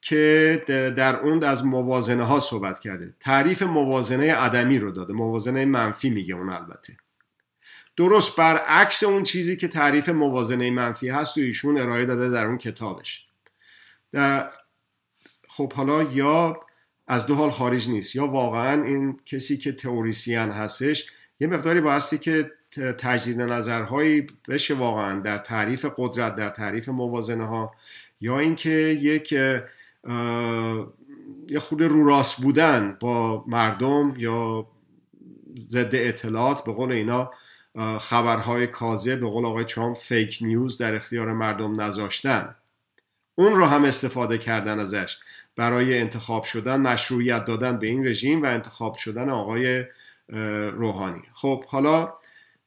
که 0.00 0.64
در 0.96 1.20
اون 1.20 1.44
از 1.44 1.64
موازنه 1.64 2.24
ها 2.24 2.40
صحبت 2.40 2.80
کرده. 2.80 3.14
تعریف 3.20 3.62
موازنه 3.62 4.34
عدمی 4.34 4.78
رو 4.78 4.90
داده. 4.90 5.12
موازنه 5.12 5.64
منفی 5.64 6.10
میگه 6.10 6.34
اون 6.34 6.50
البته. 6.50 6.96
درست 7.96 8.36
برعکس 8.36 9.02
اون 9.02 9.22
چیزی 9.22 9.56
که 9.56 9.68
تعریف 9.68 10.08
موازنه 10.08 10.70
منفی 10.70 11.08
هست 11.08 11.38
و 11.38 11.40
ایشون 11.40 11.80
ارائه 11.80 12.04
داده 12.04 12.30
در 12.30 12.46
اون 12.46 12.58
کتابش. 12.58 13.26
خب 15.48 15.72
حالا 15.72 16.02
یا 16.02 16.60
از 17.06 17.26
دو 17.26 17.34
حال 17.34 17.50
خارج 17.50 17.88
نیست 17.88 18.16
یا 18.16 18.26
واقعا 18.26 18.84
این 18.84 19.20
کسی 19.26 19.56
که 19.56 19.72
تئوریسین 19.72 20.38
هستش 20.38 21.06
یه 21.40 21.46
مقداری 21.46 21.80
بایستی 21.80 22.18
که 22.18 22.50
تجدید 22.98 23.40
نظرهایی 23.40 24.26
بشه 24.48 24.74
واقعا 24.74 25.20
در 25.20 25.38
تعریف 25.38 25.86
قدرت 25.96 26.34
در 26.34 26.50
تعریف 26.50 26.88
موازنه 26.88 27.46
ها 27.46 27.74
یا 28.20 28.38
اینکه 28.38 28.70
یک 29.00 29.32
یه 31.48 31.58
خود 31.58 31.82
رو 31.82 32.06
راست 32.06 32.36
بودن 32.36 32.96
با 33.00 33.44
مردم 33.46 34.14
یا 34.16 34.66
ضد 35.68 35.90
اطلاعات 35.92 36.64
به 36.64 36.72
قول 36.72 36.92
اینا 36.92 37.30
خبرهای 38.00 38.66
کاذب 38.66 39.20
به 39.20 39.26
قول 39.26 39.44
آقای 39.44 39.64
ترامپ 39.64 39.96
فیک 39.96 40.38
نیوز 40.40 40.78
در 40.78 40.94
اختیار 40.94 41.32
مردم 41.32 41.80
نذاشتن. 41.80 42.54
اون 43.34 43.54
رو 43.54 43.64
هم 43.64 43.84
استفاده 43.84 44.38
کردن 44.38 44.80
ازش. 44.80 45.18
برای 45.56 45.98
انتخاب 45.98 46.44
شدن 46.44 46.80
مشروعیت 46.80 47.44
دادن 47.44 47.78
به 47.78 47.86
این 47.86 48.06
رژیم 48.06 48.42
و 48.42 48.46
انتخاب 48.46 48.96
شدن 48.96 49.30
آقای 49.30 49.84
روحانی. 50.72 51.22
خب 51.34 51.64
حالا 51.64 52.14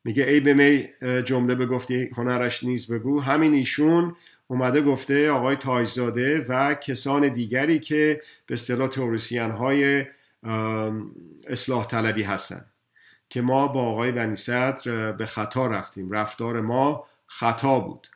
میگه 0.03 0.23
ای 0.23 0.39
به 0.39 0.53
می 0.53 0.87
جمله 1.23 1.55
بگفتی 1.55 2.09
هنرش 2.17 2.63
نیز 2.63 2.91
بگو. 2.91 3.19
همین 3.19 3.53
ایشون 3.53 4.15
اومده 4.47 4.81
گفته 4.81 5.31
آقای 5.31 5.55
تاجزاده 5.55 6.45
و 6.49 6.73
کسان 6.73 7.29
دیگری 7.29 7.79
که 7.79 8.21
به 8.45 8.53
اصطلاح 8.53 8.87
تئوریسین 8.87 9.51
های 9.51 10.05
اصلاح 11.47 11.87
طلبی 11.87 12.23
هستن. 12.23 12.65
که 13.33 13.41
ما 13.41 13.67
با 13.67 13.81
آقای 13.81 14.11
بنی 14.11 14.35
صدر 14.35 15.11
به 15.11 15.25
خطا 15.25 15.67
رفتیم. 15.67 16.11
رفتار 16.11 16.61
ما 16.61 17.07
خطا 17.27 17.79
بود. 17.79 18.07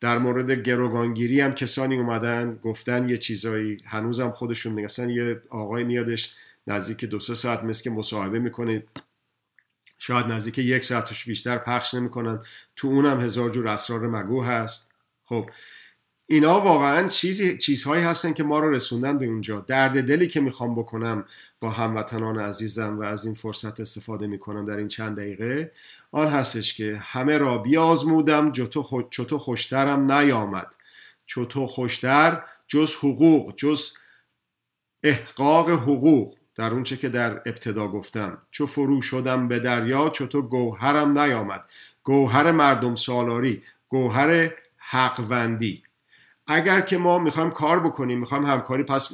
در 0.00 0.18
مورد 0.18 0.50
گروگانگیری 0.50 1.40
هم 1.40 1.54
کسانی 1.54 1.96
اومدن 1.96 2.58
گفتن 2.62 3.08
یه 3.08 3.18
چیزایی. 3.18 3.76
هنوزم 3.86 4.30
خودشون 4.30 4.72
میگن. 4.72 5.10
یه 5.10 5.42
آقای 5.48 5.84
میادش 5.84 6.34
نزدیک 6.66 7.04
دو 7.04 7.20
سه 7.20 7.34
ساعت 7.34 7.64
مثل 7.64 7.82
که 7.82 7.90
مصاحبه 7.90 8.38
می‌کنه. 8.38 8.84
شاید 9.98 10.26
نزدیک 10.26 10.58
یک 10.58 10.84
ساعتش 10.84 11.24
بیشتر 11.24 11.58
پخش 11.58 11.94
نمی‌کنن. 11.94 12.42
تو 12.76 12.88
اونم 12.88 13.20
هزار 13.20 13.50
جور 13.50 13.68
اسرار 13.68 14.06
مگو 14.06 14.42
هست. 14.42 14.90
خب 15.24 15.50
اینا 16.26 16.60
واقعا 16.60 17.08
چیزی 17.08 17.58
چیزهایی 17.58 18.02
هستن 18.02 18.32
که 18.32 18.42
ما 18.42 18.60
رو 18.60 18.70
رسوندن 18.70 19.18
به 19.18 19.26
اونجا. 19.26 19.60
درد 19.60 20.08
دلی 20.08 20.26
که 20.26 20.40
می‌خوام 20.40 20.74
بکنم 20.74 21.24
با 21.60 21.70
هموطنان 21.70 22.38
عزیزم 22.38 22.98
و 22.98 23.02
از 23.02 23.24
این 23.24 23.34
فرصت 23.34 23.80
استفاده 23.80 24.26
می‌کنم 24.26 24.64
در 24.64 24.76
این 24.76 24.88
چند 24.88 25.16
دقیقه. 25.16 25.72
آن 26.12 26.28
هستش 26.28 26.74
که 26.74 26.96
همه 26.96 27.38
را 27.38 27.58
بیازمودم 27.58 28.52
چطور 29.10 29.38
خوشترم 29.38 30.12
نیامد. 30.12 30.74
چطور 31.26 31.66
خوشتر 31.66 32.42
جز 32.68 32.94
حقوق 32.94 33.54
جز 33.56 33.92
احقاق 35.02 35.70
حقوق. 35.70 36.34
در 36.54 36.70
اونچه 36.70 36.96
که 36.96 37.08
در 37.08 37.30
ابتدا 37.30 37.88
گفتم. 37.88 38.38
چو 38.50 38.66
فرو 38.66 39.02
شدم 39.02 39.48
به 39.48 39.58
دریا 39.58 40.10
چطور 40.10 40.42
گوهرم 40.42 41.18
نیامد. 41.18 41.64
گوهر 42.02 42.52
مردم 42.52 42.94
سالاری 42.94 43.62
گوهر 43.88 44.50
حقوندی. 44.76 45.82
اگر 46.46 46.80
که 46.80 46.98
ما 46.98 47.18
می‌خوایم 47.18 47.50
کار 47.50 47.80
بکنیم 47.80 48.20
می‌خوایم 48.20 48.46
همکاری 48.46 48.82
پس 48.82 49.08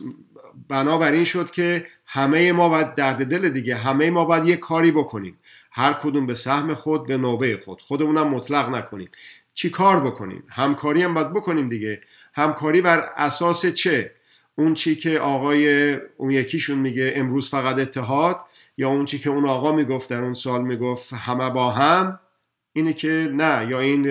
بنابراین 0.68 1.24
شد 1.24 1.50
که 1.50 1.86
همه 2.06 2.52
ما 2.52 2.68
باید 2.68 2.94
درد 2.94 3.26
دل 3.26 3.48
دیگه 3.48 3.76
همه 3.76 4.10
ما 4.10 4.24
باید 4.24 4.46
یه 4.46 4.56
کاری 4.56 4.90
بکنیم. 4.90 5.38
هر 5.70 5.92
کدوم 5.92 6.26
به 6.26 6.34
سهم 6.34 6.74
خود 6.74 7.06
به 7.06 7.16
نوبه 7.16 7.60
خود. 7.64 7.82
خودمونم 7.82 8.28
مطلق 8.28 8.68
نکنیم. 8.68 9.08
چی 9.54 9.70
کار 9.70 10.00
بکنیم؟ 10.06 10.44
همکاری 10.48 11.02
هم 11.02 11.14
باید 11.14 11.32
بکنیم 11.32 11.68
دیگه. 11.68 12.00
همکاری 12.34 12.80
بر 12.80 13.10
اساس 13.16 13.66
چه؟ 13.66 14.12
اون 14.54 14.74
چی 14.74 14.96
که 14.96 15.18
آقای 15.18 15.94
اون 16.16 16.30
یکیشون 16.30 16.78
میگه 16.78 17.12
امروز 17.16 17.50
فقط 17.50 17.78
اتحاد 17.78 18.40
یا 18.78 18.88
اون 18.88 19.04
چی 19.04 19.18
که 19.18 19.30
اون 19.30 19.48
آقا 19.48 19.72
می‌گفت 19.72 20.10
در 20.10 20.22
اون 20.22 20.34
سال 20.34 20.62
می‌گفت 20.62 21.12
همه 21.12 21.50
با 21.50 21.70
هم؟ 21.70 22.20
اینه 22.72 22.92
که 22.92 23.30
نه 23.32 23.66
یا 23.70 23.80
این 23.80 24.02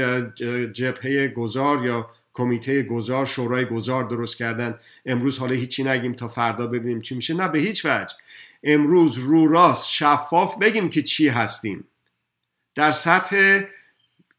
جبهه 0.71 1.27
گذار 1.27 1.86
یا 1.86 2.10
کمیته 2.36 2.84
گذار 2.84 3.26
شورای 3.26 3.65
گذار 3.65 4.04
درست 4.04 4.38
کردن. 4.38 4.78
امروز 5.06 5.39
حالا 5.39 5.54
هیچی 5.54 5.84
نگیم 5.84 6.13
تا 6.13 6.28
فردا 6.28 6.67
ببینیم 6.67 7.02
چی 7.02 7.15
میشه. 7.15 7.34
نه 7.34 7.48
به 7.48 7.60
هیچ 7.60 7.86
وجه. 7.86 8.15
امروز 8.63 9.17
رو 9.17 9.48
راست 9.48 9.88
شفاف 9.88 10.58
بگیم 10.58 10.89
که 10.89 11.02
چی 11.02 11.28
هستیم. 11.28 11.88
در 12.76 12.91
سطح 12.91 13.62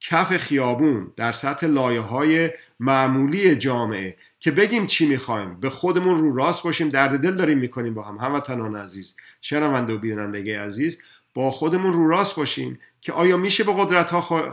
کف 0.01 0.37
خیابون 0.37 1.13
در 1.17 1.33
سطح 1.33 1.67
لایه 1.67 2.01
های 2.01 2.51
معمولی 2.81 3.57
جامعه 3.57 4.17
که 4.41 4.51
بگیم 4.51 4.87
چی 4.87 5.07
می‌خوایم. 5.07 5.61
به 5.61 5.71
خودمون 5.71 6.21
رو 6.21 6.37
راست 6.37 6.63
باشیم. 6.63 6.89
درد 6.89 7.21
دل 7.21 7.35
داریم 7.35 7.59
می‌کنیم 7.59 7.95
با 7.95 8.03
هم. 8.03 8.17
هموطنان 8.17 8.77
عزیز 8.77 9.17
شنونده 9.41 9.95
و 9.95 9.99
بیننده 9.99 10.61
عزیز 10.61 11.03
با 11.37 11.51
خودمون 11.51 11.93
رو 11.93 12.09
راست 12.09 12.37
باشیم 12.37 12.79
که 13.01 13.13
آیا 13.13 13.37
میشه 13.37 13.65
به 13.65 13.73
قدرت, 13.77 14.11
ها 14.11 14.51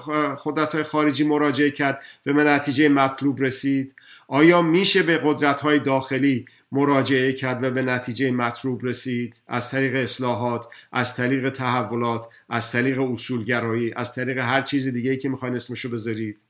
خارجی 0.83 1.23
مراجعه 1.23 1.71
کرد؟ 1.71 2.03
و 2.25 2.33
به 2.33 2.43
نتیجه 2.43 2.89
مطلوب 2.89 3.41
رسید. 3.41 3.95
آیا 4.27 4.61
میشه 4.61 5.03
به 5.03 5.17
قدرت 5.23 5.61
های 5.61 5.79
داخلی 5.79 6.45
مراجعه 6.71 7.33
کرد 7.33 7.63
و 7.63 7.71
به 7.71 7.81
نتیجه 7.81 8.31
مطلوب 8.31 8.85
رسید؟ 8.85 9.41
از 9.47 9.71
طریق 9.71 9.95
اصلاحات 9.95 10.67
از 10.91 11.15
طریق 11.15 11.49
تحولات 11.49 12.27
از 12.49 12.71
طریق 12.71 13.01
اصولگرایی 13.01 13.93
از 13.95 14.13
طریق 14.13 14.37
هر 14.37 14.61
چیز 14.61 14.87
دیگه 14.87 15.17
که 15.17 15.29
می‌خواین 15.29 15.55
اسمشو 15.55 15.89
بذارید. 15.89 16.41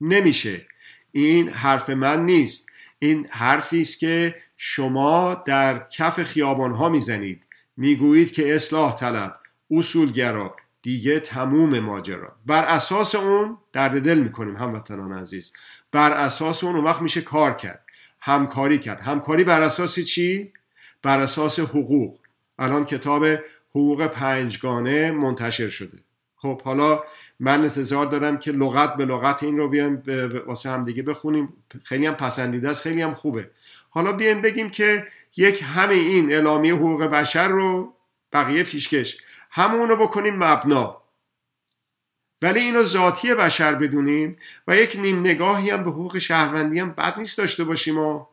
نمیشه. 0.00 0.66
این 1.12 1.48
حرف 1.48 1.90
من 1.90 2.26
نیست. 2.26 2.66
این 2.98 3.26
حرفی 3.30 3.80
است 3.80 3.98
که 3.98 4.34
شما 4.56 5.42
در 5.46 5.86
کف 5.88 6.22
خیابان 6.22 6.72
ها 6.72 6.88
می‌زنید. 6.88 7.46
می‌گویید 7.76 8.32
که 8.32 8.54
اصلاح 8.54 8.96
طلب. 8.96 9.39
اصولگرا. 9.70 10.56
دیگه 10.82 11.20
تموم 11.20 11.78
ماجرا. 11.78 12.36
بر 12.46 12.64
اساس 12.64 13.14
اون 13.14 13.58
درد 13.72 14.02
دل 14.02 14.18
می‌کنیم 14.18 14.56
هموطنان 14.56 15.12
عزیز. 15.12 15.52
بر 15.92 16.12
اساس 16.12 16.64
اون 16.64 16.84
وقت 16.84 17.02
میشه 17.02 17.20
کار 17.20 17.54
کرد. 17.54 17.84
همکاری 18.20 18.78
کرد. 18.78 19.00
همکاری 19.00 19.44
بر 19.44 19.62
اساس 19.62 20.00
چی؟ 20.00 20.52
بر 21.02 21.20
اساس 21.20 21.58
حقوق. 21.58 22.18
الان 22.58 22.84
کتاب 22.84 23.24
حقوق 23.70 24.06
پنجگانه 24.06 25.10
منتشر 25.10 25.68
شده. 25.68 25.98
خب 26.36 26.62
حالا 26.62 27.02
من 27.40 27.64
انتظار 27.64 28.06
دارم 28.06 28.38
که 28.38 28.52
لغت 28.52 28.96
به 28.96 29.04
لغت 29.04 29.42
این 29.42 29.56
رو 29.56 29.68
بیایم 29.68 30.02
واسه 30.46 30.70
هم 30.70 30.82
دیگه 30.82 31.02
بخونیم. 31.02 31.52
خیلی 31.84 32.06
هم 32.06 32.14
پسندیده 32.14 32.68
است 32.68 32.82
خیلی 32.82 33.02
هم 33.02 33.14
خوبه. 33.14 33.50
حالا 33.90 34.12
بیایم 34.12 34.42
بگیم 34.42 34.70
که 34.70 35.06
یک 35.36 35.64
همه 35.66 35.94
این 35.94 36.32
اعلامیه 36.32 36.74
حقوق 36.74 37.04
بشر 37.04 37.48
رو 37.48 37.94
بقیه 38.32 38.62
پیشکش. 38.62 39.16
همونو 39.50 39.96
بکنیم 39.96 40.36
مبنا. 40.36 41.00
ولی 42.42 42.60
اینو 42.60 42.82
ذاتی 42.82 43.34
بشر 43.34 43.74
بدونیم 43.74 44.36
و 44.68 44.76
یک 44.76 44.96
نیم 45.02 45.20
نگاهی 45.20 45.70
هم 45.70 45.84
به 45.84 45.90
حقوق 45.90 46.18
شهروندی 46.18 46.78
هم 46.78 46.90
بد 46.90 47.18
نیست 47.18 47.38
داشته 47.38 47.64
باشیم 47.64 47.98
و 47.98 48.26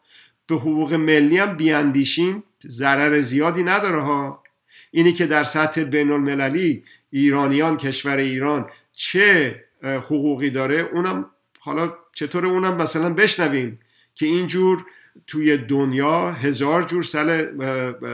به 0.47 0.55
حقوق 0.55 0.93
ملی 0.93 1.37
هم 1.37 1.57
بیاندیشیم 1.57 2.43
ضرر 2.67 3.21
زیادی 3.21 3.63
نداره 3.63 4.01
ها. 4.01 4.43
اینی 4.91 5.13
که 5.13 5.25
در 5.25 5.43
سطح 5.43 5.83
بین 5.83 6.11
المللی 6.11 6.83
ایرانیان 7.11 7.77
کشور 7.77 8.17
ایران 8.17 8.69
چه 8.91 9.63
حقوقی 9.83 10.49
داره 10.49 10.89
اونم 10.93 11.25
حالا 11.59 11.93
چطور 12.13 12.45
اونم 12.45 12.75
مثلا 12.75 13.13
بشنویم 13.13 13.79
که 14.15 14.25
اینجور 14.25 14.85
توی 15.27 15.57
دنیا 15.57 16.31
هزار 16.31 16.83
جور 16.83 17.03
سل 17.03 17.51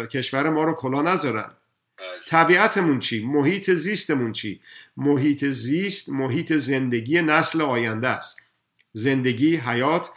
کشور 0.05 0.49
ما 0.49 0.63
رو 0.63 0.73
کلا 0.73 1.01
نذارن. 1.01 1.51
طبیعتمون 2.27 2.99
چی؟ 2.99 3.25
محیط 3.25 3.71
زیستمون 3.71 4.31
چی؟ 4.31 4.61
محیط 4.97 5.45
زیست 5.45 6.09
محیط 6.09 6.53
زندگی 6.53 7.21
نسل 7.21 7.61
آینده 7.61 8.07
است. 8.07 8.37
زندگی 8.93 9.55
حیات 9.55 10.09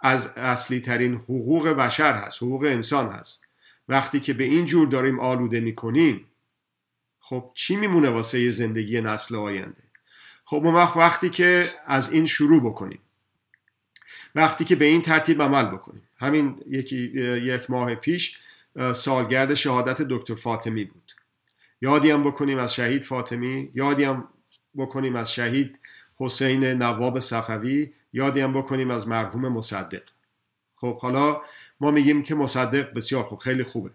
از 0.00 0.26
اصلی 0.26 0.80
ترین 0.80 1.14
حقوق 1.14 1.68
بشر 1.68 2.14
هست 2.14 2.36
حقوق 2.42 2.62
انسان 2.62 3.08
هست. 3.08 3.42
وقتی 3.88 4.20
که 4.20 4.32
به 4.32 4.44
این 4.44 4.64
جور 4.64 4.88
داریم 4.88 5.20
آلوده 5.20 5.60
می‌کنیم 5.60 6.24
خب 7.20 7.50
چی 7.54 7.76
میمونه 7.76 8.08
واسه 8.08 8.50
زندگی 8.50 9.00
نسل 9.00 9.36
آینده؟ 9.36 9.82
خب 10.44 10.62
وقت 10.64 10.96
وقتی 10.96 11.30
که 11.30 11.72
از 11.86 12.12
این 12.12 12.26
شروع 12.26 12.62
بکنیم. 12.62 12.98
وقتی 14.34 14.64
که 14.64 14.76
به 14.76 14.84
این 14.84 15.02
ترتیب 15.02 15.42
عمل 15.42 15.64
بکنیم. 15.64 16.08
همین 16.16 16.60
یکی 16.66 16.96
یک 17.42 17.70
ماه 17.70 17.94
پیش 17.94 18.38
سالگرد 18.94 19.54
شهادت 19.54 20.02
دکتر 20.02 20.34
فاطمی 20.34 20.84
بود. 20.84 20.97
یادی 21.80 22.10
هم 22.10 22.24
بکنیم 22.24 22.58
از 22.58 22.74
شهید 22.74 23.04
فاطمی 23.04 23.70
یادی 23.74 24.04
هم 24.04 24.28
بکنیم 24.76 25.16
از 25.16 25.32
شهید 25.32 25.78
حسین 26.16 26.64
نواب 26.64 27.20
صفوی 27.20 27.92
یادی 28.12 28.40
هم 28.40 28.52
بکنیم 28.52 28.90
از 28.90 29.08
مرحوم 29.08 29.48
مصدق. 29.48 30.02
خب 30.76 30.98
حالا 30.98 31.40
ما 31.80 31.90
میگیم 31.90 32.22
که 32.22 32.34
مصدق 32.34 32.94
بسیار 32.94 33.24
خوب 33.24 33.38
خیلی 33.38 33.64
خوبه. 33.64 33.90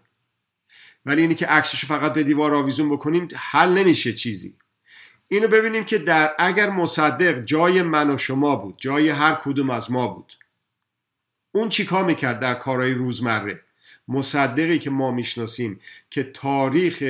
ولی 1.06 1.22
اینی 1.22 1.34
که 1.34 1.46
عکسش 1.46 1.84
فقط 1.84 2.12
به 2.12 2.22
دیوار 2.22 2.54
آویزون 2.54 2.90
بکنیم 2.90 3.28
حل 3.34 3.68
نمیشه 3.68 4.12
چیزی. 4.12 4.56
اینو 5.28 5.48
ببینیم 5.48 5.84
که 5.84 5.98
در 5.98 6.34
اگر 6.38 6.70
مصدق 6.70 7.44
جای 7.44 7.82
من 7.82 8.10
و 8.10 8.18
شما 8.18 8.56
بود 8.56 8.74
جای 8.78 9.08
هر 9.08 9.34
کدوم 9.34 9.70
از 9.70 9.90
ما 9.90 10.08
بود 10.08 10.32
اون 11.52 11.68
چیکار 11.68 12.04
می‌کرد 12.04 12.40
در 12.40 12.54
کارهای 12.54 12.94
روزمره؟ 12.94 13.60
مصدقی 14.08 14.78
که 14.78 14.90
ما 14.90 15.10
می‌شناسیم 15.10 15.80
که 16.10 16.22
تاریخ 16.22 17.02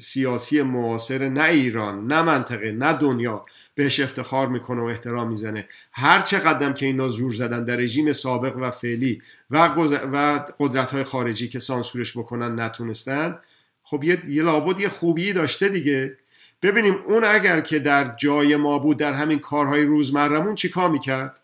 سیاسی 0.00 0.62
معاصر 0.62 1.28
نه 1.28 1.44
ایران 1.44 2.06
نه 2.06 2.22
منطقه 2.22 2.72
نه 2.72 2.92
دنیا 2.92 3.44
بهش 3.74 4.00
افتخار 4.00 4.48
می‌کنه 4.48 4.80
و 4.80 4.84
احترام 4.84 5.28
می‌زنه. 5.28 5.68
هر 5.92 6.20
چقدر 6.20 6.72
که 6.72 6.86
اینا 6.86 7.08
زور 7.08 7.32
زدن 7.34 7.64
در 7.64 7.76
رژیم 7.76 8.12
سابق 8.12 8.56
و 8.56 8.70
فعلی 8.70 9.22
و, 9.50 9.70
و 10.12 10.44
قدرت 10.58 10.90
های 10.90 11.04
خارجی 11.04 11.48
که 11.48 11.58
سانسورش 11.58 12.18
بکنن 12.18 12.60
نتونستن 12.60 13.38
خب 13.82 14.04
یه, 14.04 14.22
یه 14.28 14.42
لابد 14.42 14.80
یه 14.80 14.88
خوبی 14.88 15.32
داشته 15.32 15.68
دیگه. 15.68 16.18
ببینیم 16.62 16.94
اون 17.06 17.24
اگر 17.24 17.60
که 17.60 17.78
در 17.78 18.16
جای 18.16 18.56
ما 18.56 18.78
بود 18.78 18.96
در 18.96 19.12
همین 19.12 19.38
کارهای 19.38 19.84
روزمرمون 19.84 20.54
چیکار 20.54 20.90
می‌کرد؟ 20.90 21.40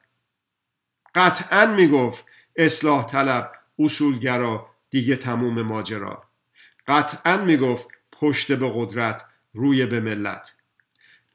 قطعا 1.15 1.67
می‌گفت 1.67 2.25
اصلاح 2.57 3.07
طلب 3.07 3.53
اصولگرا 3.79 4.67
دیگه 4.91 5.17
تموم 5.17 5.63
ماجرا. 5.63 6.23
قطعا 6.89 7.37
می‌گفت 7.37 7.89
پشت 8.25 8.53
به 8.53 8.73
قدرت 8.75 9.25
روی 9.55 9.87
به 9.87 10.01
ملت. 10.01 10.53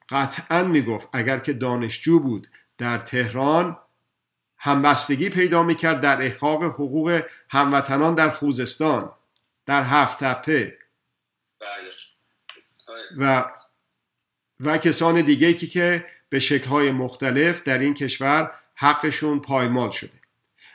قطعا 0.09 0.63
می‌گفت 0.63 1.07
اگر 1.13 1.39
که 1.39 1.53
دانشجو 1.53 2.19
بود 2.19 2.47
در 2.77 2.97
تهران 2.97 3.77
همبستگی 4.57 5.29
پیدا 5.29 5.63
می‌کرد 5.63 6.01
در 6.01 6.21
احقاق 6.21 6.63
حقوق 6.63 7.21
هموطنان 7.49 8.15
در 8.15 8.29
خوزستان 8.29 9.11
در 9.65 9.83
هفت 9.83 10.23
تپه. 10.23 10.77
و 13.17 13.45
و 14.59 14.77
کسان 14.77 15.21
دیگه 15.21 15.53
که 15.53 15.67
که 15.67 16.05
به 16.29 16.39
شکلهای 16.39 16.91
مختلف 16.91 17.63
در 17.63 17.79
این 17.79 17.93
کشور 17.93 18.51
حقشون 18.75 19.39
پایمال 19.39 19.91
شده. 19.91 20.19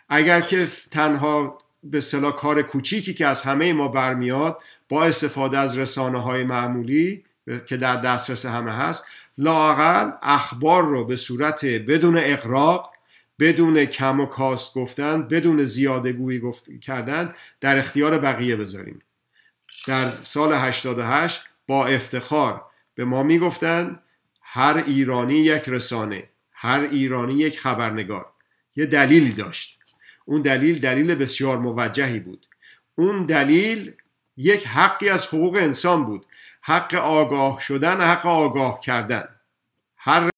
اگر 0.08 0.40
که 0.40 0.68
تنها 0.90 1.58
به 1.84 1.98
اصطلاح 1.98 2.36
کار 2.36 2.62
کوچیکی 2.62 3.14
که 3.14 3.26
از 3.26 3.42
همه 3.42 3.72
ما 3.72 3.88
برمیاد 3.88 4.58
با 4.88 5.04
استفاده 5.04 5.58
از 5.58 5.78
رسانه 5.78 6.22
های 6.22 6.44
معمولی 6.44 7.24
که 7.66 7.76
در 7.76 7.96
دسترس 7.96 8.46
همه 8.46 8.72
هست 8.72 9.04
لاقل 9.38 10.10
اخبار 10.22 10.84
رو 10.84 11.04
به 11.04 11.16
صورت 11.16 11.64
بدون 11.64 12.18
اقراق 12.18 12.94
بدون 13.38 13.84
کم 13.84 14.20
و 14.20 14.26
کاست 14.26 14.74
گفتن 14.74 15.28
بدون 15.28 15.64
زیاده 15.64 16.12
گویی 16.12 16.38
گفت 16.38 16.80
کردن 16.80 17.34
در 17.60 17.78
اختیار 17.78 18.18
بقیه 18.18 18.56
بذاریم. 18.56 19.02
در 19.86 20.12
سال 20.22 20.52
88 20.52 21.44
با 21.66 21.86
افتخار 21.86 22.62
به 22.94 23.04
ما 23.04 23.22
می‌گفتند 23.22 24.00
هر 24.42 24.84
ایرانی 24.86 25.34
یک 25.34 25.62
رسانه 25.66 26.28
هر 26.52 26.80
ایرانی 26.80 27.34
یک 27.34 27.60
خبرنگار. 27.60 28.26
یه 28.76 28.86
دلیلی 28.86 29.32
داشت. 29.32 29.78
اون 30.24 30.42
دلیل 30.42 30.78
دلیل 30.78 31.14
بسیار 31.14 31.58
موجهی 31.58 32.20
بود. 32.20 32.46
اون 32.94 33.24
دلیل 33.26 33.92
یک 34.36 34.66
حقی 34.66 35.08
از 35.08 35.26
حقوق 35.26 35.56
انسان 35.56 36.04
بود. 36.04 36.26
حق 36.62 36.94
آگاه 36.94 37.60
شدن 37.60 38.00
حق 38.00 38.26
آگاه 38.26 38.80
کردن. 38.80 39.28
هر 39.96 40.30